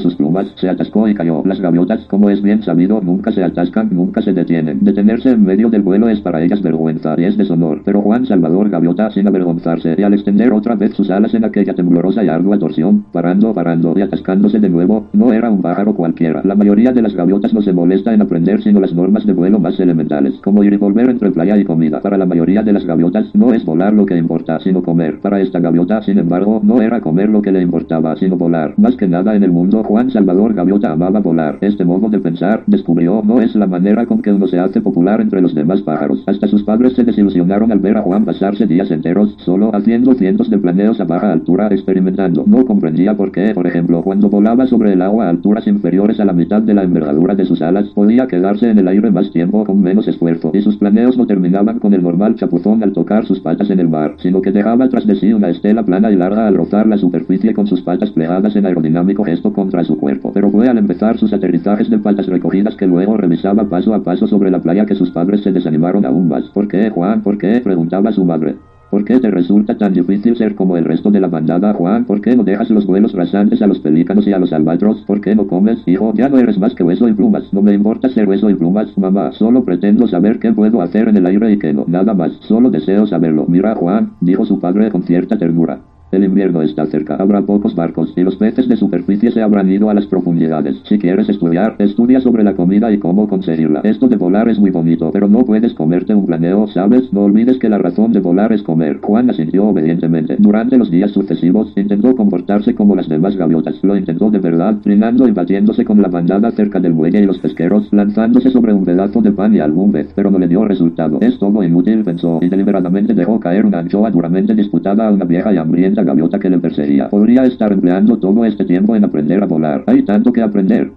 sus 0.03 0.15
plumas, 0.17 0.53
se 0.57 0.69
atascó 0.69 1.09
y 1.09 1.15
cayó. 1.15 1.43
Las 1.47 1.61
gaviotas, 1.61 2.05
como 2.07 2.29
es 2.29 2.43
bien 2.43 2.63
sabido, 2.63 3.01
nunca 3.01 3.33
se 3.33 3.43
atascan, 3.43 3.89
nunca 3.91 4.21
se 4.21 4.33
detienen. 4.33 4.79
Detenerse 4.83 5.31
en 5.31 5.45
medio 5.45 5.71
del 5.71 5.83
vuelo 5.83 6.09
es 6.09 6.21
para 6.21 6.43
ellas 6.43 6.61
vergüenza 6.61 7.15
y 7.17 7.25
es 7.25 7.37
deshonor. 7.37 7.83
Pero 7.85 8.03
Juan 8.03 8.27
Salvador 8.27 8.69
Gaviota, 8.69 9.11
sin 9.11 9.29
avergonzarse, 9.29 9.95
y 9.97 10.03
al 10.03 10.15
extender 10.15 10.53
otra 10.53 10.75
vez 10.75 10.93
sus 10.95 11.11
alas 11.11 11.35
en 11.35 11.45
aquella 11.45 11.75
temblorosa 11.75 12.25
y 12.25 12.29
ardua 12.29 12.59
torsión, 12.59 13.05
parando, 13.13 13.55
parando 13.55 13.95
y 13.97 14.03
atascándose 14.03 14.59
de 14.59 14.69
nuevo, 14.69 15.07
no 15.13 15.33
era 15.33 15.51
un 15.51 15.63
pájaro 15.63 15.95
cualquiera. 15.95 16.43
La 16.45 16.55
mayoría 16.55 16.93
de 16.93 17.03
las 17.03 17.15
gaviotas 17.15 17.55
no 17.55 17.63
se 17.63 17.73
molesta 17.73 18.13
en 18.13 18.23
aprender 18.23 18.63
sino 18.63 18.81
las 18.81 18.95
normas 18.95 19.25
de 19.25 19.33
vuelo 19.33 19.59
más 19.59 19.79
elementales, 19.79 20.02
como 20.43 20.65
ir 20.65 20.73
y 20.73 20.77
volver 20.77 21.09
entre 21.09 21.31
playa 21.31 21.57
y 21.57 21.65
comida. 21.65 22.01
Para 22.01 22.19
la 22.19 22.27
mayoría 22.27 22.63
de 22.63 22.73
las 22.73 22.85
gaviotas 22.85 23.35
no 23.35 23.53
es 23.53 23.65
volar 23.65 23.93
lo 23.93 24.05
que 24.05 24.17
importa, 24.17 24.59
sino 24.61 24.83
comer. 24.83 25.21
Para 25.21 25.41
esta 25.41 25.61
gaviota, 25.61 26.03
sin 26.03 26.19
embargo, 26.19 26.61
no 26.63 26.83
era 26.83 27.01
comer 27.01 27.29
lo 27.29 27.41
que 27.41 27.53
le 27.53 27.63
importaba, 27.63 28.17
sino 28.17 28.37
volar. 28.37 28.75
Más 28.77 28.97
que 28.97 29.07
nada 29.07 29.35
en 29.37 29.43
el 29.43 29.53
mundo, 29.53 29.83
Juan 29.85 30.11
Salvador 30.11 30.55
Gaviota 30.55 30.93
amaba 30.93 31.21
volar. 31.21 31.59
Este 31.61 31.85
modo 31.85 32.09
de 32.09 32.19
pensar, 32.19 32.63
descubrió, 32.67 33.23
no 33.25 33.41
es 33.41 33.55
la 33.55 33.67
manera 33.67 34.07
con 34.07 34.23
que 34.23 34.33
uno 34.33 34.47
se 34.47 34.59
hace 34.59 34.81
popular 34.81 35.21
entre 35.21 35.41
los 35.41 35.55
demás 35.55 35.83
pájaros. 35.83 36.23
Hasta 36.27 36.49
sus 36.49 36.63
padres 36.63 36.95
se 36.95 37.05
desilusionaron 37.05 37.71
al 37.73 37.79
ver 37.79 37.97
a 37.97 38.03
Juan 38.03 38.25
pasarse 38.25 38.67
días 38.67 38.91
enteros, 38.91 39.35
solo 39.39 39.75
haciendo 39.75 40.15
cientos 40.15 40.51
de 40.51 40.59
planeos 40.59 41.01
a 41.01 41.05
baja 41.05 41.33
altura, 41.33 41.69
experimentando. 41.69 42.45
No 42.47 42.65
comprendía 42.67 43.17
por 43.17 43.33
qué, 43.33 43.53
por 43.55 43.67
ejemplo, 43.67 44.03
cuando 44.03 44.29
volaba 44.29 44.67
sobre 44.67 44.93
el 44.93 45.03
agua 45.03 45.27
a 45.27 45.31
alturas 45.31 45.67
inferiores 45.67 46.21
a 46.21 46.25
la 46.25 46.33
mitad 46.33 46.63
de 46.63 46.75
la 46.75 46.83
envergadura 46.83 47.35
de 47.35 47.45
sus 47.45 47.63
alas, 47.63 47.89
podía 47.89 48.27
quedarse 48.27 48.71
en 48.71 48.79
el 48.79 48.89
aire 48.89 49.11
más 49.11 49.31
tiempo 49.31 49.65
con 49.65 49.81
menos 49.81 49.92
esfuerzo, 50.01 50.51
y 50.55 50.63
sus 50.63 50.77
planeos 50.77 51.17
no 51.17 51.27
terminaban 51.27 51.79
con 51.79 51.95
el 51.95 52.03
normal 52.03 52.35
chapuzón 52.35 52.83
al 52.83 52.93
tocar 52.93 53.27
sus 53.27 53.41
patas 53.41 53.71
en 53.71 53.81
el 53.81 53.89
mar, 53.89 54.17
sino 54.19 54.41
que 54.41 54.53
dejaba 54.53 54.89
tras 54.89 55.07
de 55.07 55.15
sí 55.17 55.33
una 55.33 55.51
estela 55.51 55.85
plana 55.85 56.11
y 56.11 56.17
larga 56.17 56.47
al 56.47 56.57
rozar 56.57 56.87
la 56.87 56.97
superficie 56.97 57.55
con 57.55 57.67
sus 57.67 57.83
patas 57.83 58.11
plegadas 58.11 58.57
en 58.57 58.67
aerodinámico 58.67 59.25
gesto 59.25 59.53
contra 59.53 59.85
su 59.85 59.99
cuerpo. 59.99 60.33
Pero 60.33 60.51
fue 60.51 60.69
al 60.69 60.79
empezar 60.79 61.19
sus 61.19 61.33
aterrizajes 61.33 61.91
de 61.91 61.99
patas 61.99 62.27
recogidas 62.27 62.77
que 62.77 62.87
luego 62.87 63.17
revisaba 63.17 63.69
paso 63.69 63.95
a 63.95 64.03
paso 64.03 64.27
sobre 64.27 64.51
la 64.51 64.61
playa 64.61 64.87
que 64.87 64.95
sus 64.95 65.11
padres 65.11 65.43
se 65.43 65.53
desanimaron 65.53 66.05
aún 66.05 66.29
más. 66.29 66.45
¿Por 66.55 66.69
qué, 66.69 66.91
Juan? 66.91 67.23
¿Por 67.23 67.39
qué? 67.39 67.61
preguntaba 67.61 68.13
su 68.13 68.25
madre. 68.25 68.57
¿Por 68.93 69.07
qué 69.07 69.19
te 69.21 69.31
resulta 69.31 69.79
tan 69.79 69.95
difícil 69.95 70.37
ser 70.37 70.55
como 70.55 70.77
el 70.77 70.85
resto 70.85 71.11
de 71.11 71.19
la 71.19 71.29
bandada, 71.29 71.73
Juan? 71.73 72.05
¿Por 72.05 72.21
qué 72.21 72.37
no 72.37 72.45
dejas 72.45 72.69
los 72.69 72.85
vuelos 72.85 73.15
rasantes 73.15 73.63
a 73.63 73.67
los 73.67 73.79
pelícanos 73.79 74.27
y 74.27 74.35
a 74.35 74.39
los 74.39 74.53
albatros? 74.53 75.03
¿Por 75.07 75.23
qué 75.23 75.35
no 75.35 75.47
comes? 75.47 75.79
Hijo, 75.87 76.13
ya 76.15 76.29
no 76.29 76.37
eres 76.37 76.59
más 76.59 76.75
que 76.75 76.83
hueso 76.83 77.09
y 77.09 77.15
plumas. 77.15 77.51
No 77.55 77.63
me 77.63 77.73
importa 77.73 78.11
ser 78.11 78.29
hueso 78.29 78.51
y 78.51 78.55
plumas, 78.55 78.93
mamá. 78.99 79.33
Solo 79.33 79.65
pretendo 79.65 80.07
saber 80.09 80.39
qué 80.39 80.53
puedo 80.53 80.83
hacer 80.83 81.09
en 81.09 81.17
el 81.17 81.25
aire 81.25 81.53
y 81.53 81.59
qué 81.59 81.73
no. 81.73 81.87
Nada 81.89 82.13
más. 82.13 82.33
Solo 82.43 82.69
deseo 82.71 83.07
saberlo. 83.07 83.47
Mira, 83.49 83.75
Juan, 83.75 84.13
dijo 84.21 84.45
su 84.45 84.61
padre 84.61 84.91
con 84.91 85.05
cierta 85.05 85.39
ternura. 85.39 85.81
El 86.13 86.25
invierno 86.25 86.61
está 86.61 86.85
cerca, 86.85 87.15
habrá 87.15 87.41
pocos 87.41 87.75
barcos 87.75 88.13
y 88.15 88.21
los 88.21 88.37
peces 88.37 88.69
de 88.69 88.77
superficie 88.77 89.31
se 89.31 89.41
habrán 89.41 89.73
ido 89.73 89.89
a 89.89 89.95
las 89.95 90.05
profundidades. 90.05 90.77
Si 90.85 90.99
quieres 90.99 91.27
estudiar, 91.31 91.75
estudia 91.79 92.21
sobre 92.21 92.45
la 92.45 92.55
comida 92.55 92.93
y 92.93 92.99
cómo 92.99 93.27
conseguirla. 93.27 93.81
Esto 93.83 94.09
de 94.09 94.17
volar 94.17 94.47
es 94.51 94.59
muy 94.59 94.71
bonito, 94.71 95.11
pero 95.11 95.27
no 95.27 95.43
puedes 95.47 95.73
comerte 95.73 96.15
un 96.15 96.27
planeo, 96.27 96.67
¿sabes? 96.67 97.11
No 97.15 97.25
olvides 97.25 97.59
que 97.59 97.71
la 97.71 97.79
razón 97.79 98.13
de 98.13 98.21
volar 98.21 98.53
es 98.53 98.63
comer. 98.63 98.99
Juan 99.01 99.31
asintió 99.31 99.65
obedientemente. 99.65 100.37
Durante 100.39 100.77
los 100.77 100.91
días 100.91 101.13
sucesivos, 101.13 101.73
intentó 101.77 102.15
comportarse 102.15 102.75
como 102.75 102.95
las 102.95 103.09
demás 103.09 103.35
gaviotas. 103.35 103.83
Lo 103.83 103.97
intentó 103.97 104.31
de 104.31 104.39
verdad, 104.39 104.81
trinando 104.83 105.27
y 105.27 105.31
batiéndose 105.31 105.87
con 105.87 106.03
la 106.03 106.09
bandada 106.09 106.51
cerca 106.51 106.79
del 106.79 106.93
muelle 106.93 107.23
y 107.23 107.27
los 107.27 107.39
pesqueros, 107.39 107.89
lanzándose 107.91 108.51
sobre 108.51 108.75
un 108.75 108.85
pedazo 108.85 109.23
de 109.23 109.33
pan 109.33 109.55
y 109.55 109.61
algún 109.61 109.93
vez, 109.93 110.13
pero 110.15 110.31
no 110.31 110.39
le 110.39 110.49
dio 110.49 110.63
resultado. 110.67 111.21
Es 111.23 111.39
todo 111.39 111.63
inútil, 111.63 112.05
pensó, 112.05 112.39
y 112.43 112.51
deliberadamente 112.51 113.15
dejó 113.15 113.41
caer 113.41 113.65
una 113.65 113.79
anchoa 113.79 114.11
duramente 114.11 114.55
disputada 114.55 115.09
a 115.09 115.11
una 115.11 115.25
vieja 115.25 115.55
y 115.55 115.57
hambrienta 115.57 116.02
gaviota 116.05 116.39
que 116.39 116.51
le 116.51 116.59
perseguía. 116.59 117.09
Podría 117.09 117.45
estar 117.45 117.73
empleando 117.73 118.19
todo 118.19 118.45
este 118.45 118.65
tiempo 118.65 118.95
en 118.97 119.05
aprender 119.05 119.43
a 119.43 119.47
volar. 119.47 119.85
Hay 119.87 120.03
tanto 120.03 120.33
que 120.33 120.43
aprender. 120.43 120.93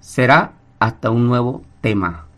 Será 0.00 0.52
hasta 0.78 1.10
un 1.10 1.26
nuevo 1.26 1.62
tema. 1.80 2.29